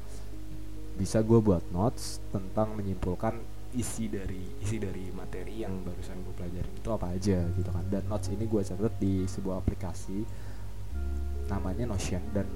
bisa 0.99 1.23
gue 1.23 1.39
buat 1.39 1.63
notes 1.71 2.19
tentang 2.35 2.75
menyimpulkan 2.75 3.39
isi 3.75 4.07
dari 4.07 4.43
isi 4.63 4.79
dari 4.79 5.11
materi 5.11 5.67
yang 5.67 5.83
barusan 5.83 6.23
gue 6.23 6.35
pelajari 6.35 6.71
itu 6.71 6.89
apa 6.91 7.07
aja 7.15 7.39
gitu 7.55 7.71
kan. 7.71 7.85
Dan 7.87 8.03
notes 8.11 8.27
ini 8.35 8.45
gue 8.51 8.63
catat 8.63 8.95
di 8.99 9.15
sebuah 9.31 9.63
aplikasi 9.63 10.19
namanya 11.47 11.95
Notion. 11.95 12.23
Dan 12.35 12.47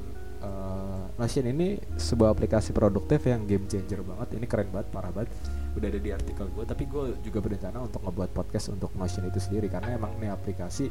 uh, 0.43 1.07
Notion 1.15 1.47
ini 1.47 1.79
sebuah 1.95 2.35
aplikasi 2.35 2.75
produktif 2.75 3.23
yang 3.23 3.47
game 3.47 3.71
changer 3.71 4.03
banget. 4.03 4.35
Ini 4.35 4.47
keren 4.51 4.71
banget 4.75 4.89
parah 4.91 5.15
banget 5.15 5.31
udah 5.77 5.89
ada 5.89 6.01
di 6.01 6.11
artikel 6.11 6.47
gue 6.53 6.65
tapi 6.65 6.89
gue 6.89 7.19
juga 7.21 7.39
berencana 7.45 7.85
untuk 7.85 8.01
ngebuat 8.05 8.31
podcast 8.33 8.73
untuk 8.73 8.95
Notion 8.97 9.29
itu 9.29 9.41
sendiri 9.43 9.69
karena 9.69 9.99
emang 9.99 10.17
ini 10.17 10.33
aplikasi 10.33 10.89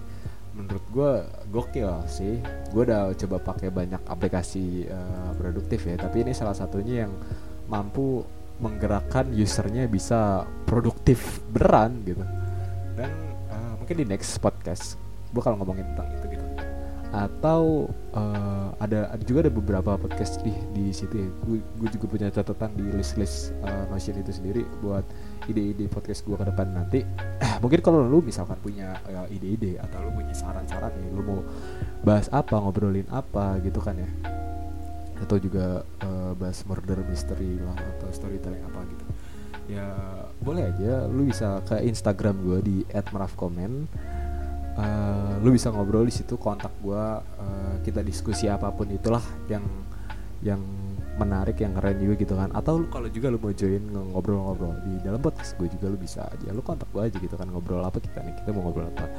menurut 0.58 0.86
gue 0.90 1.12
gokil 1.54 1.92
sih. 2.10 2.42
Gue 2.74 2.90
udah 2.90 3.13
coba 3.13 3.38
pakai 3.54 3.70
banyak 3.70 4.02
aplikasi 4.10 4.90
uh, 4.90 5.32
produktif 5.38 5.86
ya 5.86 6.02
tapi 6.02 6.26
ini 6.26 6.34
salah 6.34 6.58
satunya 6.58 7.06
yang 7.06 7.13
mampu 7.70 8.26
menggerakkan 8.58 9.30
usernya 9.38 9.86
bisa 9.86 10.50
produktif 10.66 11.46
beneran 11.54 12.02
gitu. 12.02 12.26
Dan 12.98 13.12
uh, 13.54 13.74
mungkin 13.78 13.96
di 14.02 14.06
next 14.10 14.42
podcast 14.42 14.98
gue 15.30 15.42
kalau 15.44 15.62
ngomongin 15.62 15.86
tentang 15.94 16.10
itu 16.16 16.26
gitu 16.34 16.47
atau 17.15 17.88
uh, 18.12 18.76
ada, 18.84 19.15
juga 19.24 19.48
ada 19.48 19.54
beberapa 19.54 19.96
podcast 19.96 20.43
di 20.43 20.52
di 20.76 20.91
situ 20.91 21.15
ya. 21.15 21.28
Gue 21.48 21.89
juga 21.91 22.06
punya 22.06 22.28
catatan 22.28 22.76
di 22.76 22.86
list 22.91 23.15
list 23.15 23.56
uh, 23.63 23.88
Notion 23.88 24.20
itu 24.20 24.32
sendiri 24.36 24.63
buat 24.84 25.08
ide-ide 25.48 25.88
podcast 25.88 26.28
gue 26.28 26.36
ke 26.36 26.46
depan 26.46 26.67
nanti. 26.76 27.02
Mungkin 27.63 27.80
kalau 27.80 28.04
lu 28.04 28.20
misalkan 28.20 28.60
punya 28.60 29.00
ide-ide 29.32 29.80
atau 29.80 30.04
lu 30.04 30.12
punya 30.13 30.36
saran-saran 30.36 30.91
nih 31.00 31.08
lu 31.15 31.22
mau 31.24 31.39
bahas 32.04 32.28
apa 32.30 32.60
ngobrolin 32.60 33.08
apa 33.10 33.58
gitu 33.63 33.80
kan 33.80 33.96
ya. 33.96 34.10
Atau 35.17 35.41
juga 35.41 35.82
uh, 36.06 36.32
bahas 36.38 36.62
murder 36.67 37.02
mystery 37.08 37.58
lah 37.63 37.80
atau 37.98 38.12
storytelling 38.12 38.62
apa 38.67 38.80
gitu. 38.91 39.06
Ya 39.67 39.88
boleh 40.43 40.70
aja. 40.70 41.08
Lu 41.10 41.26
bisa 41.26 41.63
ke 41.65 41.82
Instagram 41.82 42.36
gue 42.43 42.60
di 42.62 42.78
@merafkomen 42.91 43.88
uh, 44.78 45.42
lu 45.42 45.54
bisa 45.54 45.74
ngobrol 45.74 46.06
di 46.06 46.13
situ 46.13 46.38
kontak 46.38 46.72
gue 46.80 47.04
uh, 47.22 47.76
kita 47.82 48.06
diskusi 48.06 48.48
apa 48.48 48.70
pun 48.72 48.88
itulah 48.94 49.22
yang 49.50 49.66
yang 50.46 50.62
menarik 51.18 51.58
yang 51.58 51.74
keren 51.74 51.98
juga 51.98 52.13
gitu 52.22 52.34
kan. 52.38 52.54
Atau 52.54 52.86
kalau 52.94 53.10
juga 53.10 53.34
lu 53.34 53.42
mau 53.42 53.50
join 53.50 53.82
ngobrol-ngobrol 53.90 54.78
di 54.86 55.02
dalam 55.02 55.18
podcast 55.18 55.58
gue 55.58 55.66
juga 55.68 55.90
lu 55.90 55.98
bisa 55.98 56.30
aja. 56.30 56.54
Lu 56.54 56.62
kontak 56.62 56.88
gue 56.94 57.02
aja 57.02 57.18
gitu 57.18 57.34
kan 57.34 57.50
ngobrol 57.50 57.82
apa 57.82 57.98
kita 57.98 58.22
nih 58.22 58.38
kita 58.38 58.54
mau 58.54 58.70
ngobrol 58.70 58.88
apa 58.94 59.10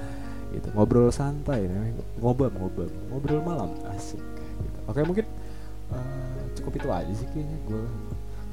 gitu. 0.54 0.68
Ngobrol 0.72 1.10
santai 1.10 1.66
nih 1.66 1.94
ngobrol 2.22 2.54
ngobrol 2.54 2.88
ngobrol 3.10 3.40
malam 3.42 3.70
asik 3.98 4.22
gitu. 4.62 4.78
Oke 4.86 5.02
mungkin 5.02 5.26
uh, 5.90 6.42
cukup 6.54 6.72
itu 6.78 6.88
aja 6.88 7.12
sih 7.12 7.26
kayaknya 7.34 7.58
gue 7.66 7.82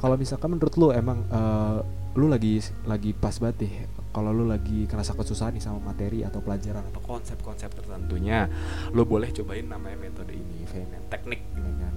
kalau 0.02 0.15
misalkan 0.20 0.50
menurut 0.52 0.76
lu 0.76 0.89
emang 0.91 1.24
uh, 1.32 1.80
lu 2.15 2.28
lagi 2.28 2.60
lagi 2.88 3.12
pas 3.15 3.36
banget 3.39 3.68
deh 3.68 3.74
kalau 4.15 4.32
lu 4.32 4.47
lagi 4.47 4.88
kerasa 4.88 5.12
kesusahan 5.12 5.51
nih 5.51 5.63
sama 5.63 5.91
materi 5.91 6.23
atau 6.23 6.39
pelajaran 6.39 6.88
atau 6.88 7.04
konsep-konsep 7.04 7.67
tertentunya 7.75 8.47
lu 8.95 9.04
boleh 9.04 9.28
cobain 9.36 9.67
namanya 9.67 10.08
metode 10.08 10.32
ini 10.32 10.63
VMN 10.63 11.04
teknik 11.12 11.41
gitu 11.51 11.71
kan. 11.75 11.93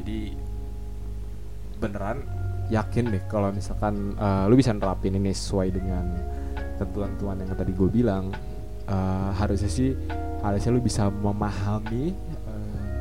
Jadi 0.00 0.18
beneran 1.76 2.18
yakin 2.72 3.04
deh 3.12 3.22
kalau 3.28 3.52
misalkan 3.52 4.16
uh, 4.16 4.48
lu 4.48 4.56
bisa 4.56 4.72
nerapin 4.72 5.12
ini 5.20 5.36
sesuai 5.36 5.68
dengan 5.68 6.16
ketentuan-ketentuan 6.80 7.44
yang 7.44 7.52
tadi 7.52 7.72
gue 7.76 7.88
bilang 7.92 8.24
uh, 8.88 9.30
harusnya 9.36 9.68
sih 9.68 9.92
harusnya 10.40 10.70
lu 10.72 10.80
bisa 10.80 11.12
memahami 11.12 12.16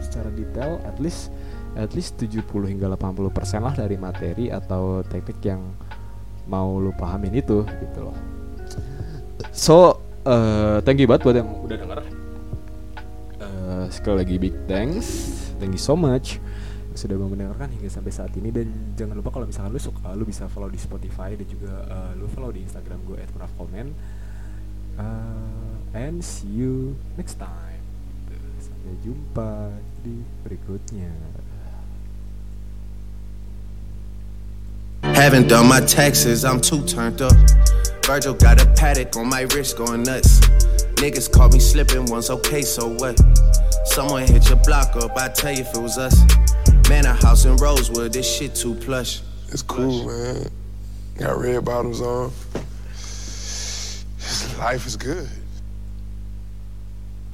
secara 0.07 0.29
detail 0.33 0.79
at 0.85 0.97
least 0.97 1.33
at 1.77 1.93
least 1.93 2.17
70 2.17 2.41
hingga 2.65 2.89
80 2.97 3.29
persen 3.29 3.61
lah 3.61 3.75
dari 3.75 3.99
materi 3.99 4.49
atau 4.49 5.05
teknik 5.05 5.37
yang 5.45 5.61
mau 6.47 6.79
lu 6.79 6.95
pahamin 6.95 7.37
itu 7.37 7.67
gitu 7.67 7.99
loh. 8.01 8.17
So 9.51 10.01
uh, 10.25 10.79
thank 10.81 10.97
you 10.97 11.07
banget 11.07 11.23
buat 11.27 11.37
yang 11.37 11.49
udah 11.63 11.77
denger. 11.77 11.99
Uh, 13.37 13.85
sekali 13.91 14.15
lagi 14.25 14.35
big 14.39 14.55
thanks. 14.65 15.35
Thank 15.61 15.75
you 15.75 15.81
so 15.81 15.93
much 15.93 16.39
sudah 16.97 17.13
mau 17.13 17.29
mendengarkan 17.29 17.69
hingga 17.69 17.93
sampai 17.93 18.09
saat 18.09 18.33
ini. 18.33 18.49
Dan 18.49 18.97
jangan 18.97 19.13
lupa 19.13 19.29
kalau 19.29 19.45
misalkan 19.45 19.69
lu 19.69 19.77
suka 19.77 20.17
lu 20.17 20.25
bisa 20.25 20.49
follow 20.49 20.67
di 20.67 20.81
Spotify 20.81 21.37
dan 21.37 21.45
juga 21.45 21.85
uh, 21.85 22.11
lu 22.17 22.25
follow 22.25 22.49
di 22.49 22.65
Instagram 22.65 22.97
gue 23.05 23.21
@murafkomen 23.37 23.93
uh, 24.97 25.93
and 25.93 26.25
see 26.25 26.49
you 26.49 26.97
next 27.15 27.37
time. 27.37 27.85
Sampai 28.57 28.97
jumpa 29.05 29.69
di 30.01 30.25
berikutnya. 30.41 31.13
Haven't 35.17 35.47
done 35.47 35.67
my 35.67 35.79
taxes, 35.79 36.45
I'm 36.45 36.61
too 36.61 36.85
turned 36.85 37.23
up. 37.23 37.33
Virgil 38.05 38.35
got 38.35 38.61
a 38.61 38.71
paddock 38.73 39.15
on 39.17 39.27
my 39.27 39.41
wrist 39.51 39.75
going 39.75 40.03
nuts. 40.03 40.41
Niggas 40.97 41.31
caught 41.31 41.51
me 41.53 41.59
slipping 41.59 42.05
once, 42.05 42.29
okay, 42.29 42.61
so 42.61 42.87
what? 42.87 43.19
Someone 43.85 44.27
hit 44.27 44.47
your 44.47 44.59
block 44.59 44.95
up, 44.95 45.17
I 45.17 45.29
tell 45.29 45.51
you 45.51 45.61
if 45.61 45.75
it 45.75 45.81
was 45.81 45.97
us. 45.97 46.15
Man, 46.87 47.07
a 47.07 47.15
house 47.15 47.45
in 47.45 47.55
Rosewood, 47.55 48.13
this 48.13 48.31
shit 48.31 48.53
too 48.53 48.75
plush. 48.75 49.21
It's 49.47 49.63
cool, 49.63 50.05
man. 50.05 50.51
Got 51.17 51.39
red 51.39 51.65
bottoms 51.65 51.99
on. 51.99 52.31
Life 54.59 54.85
is 54.85 54.95
good. 54.95 55.27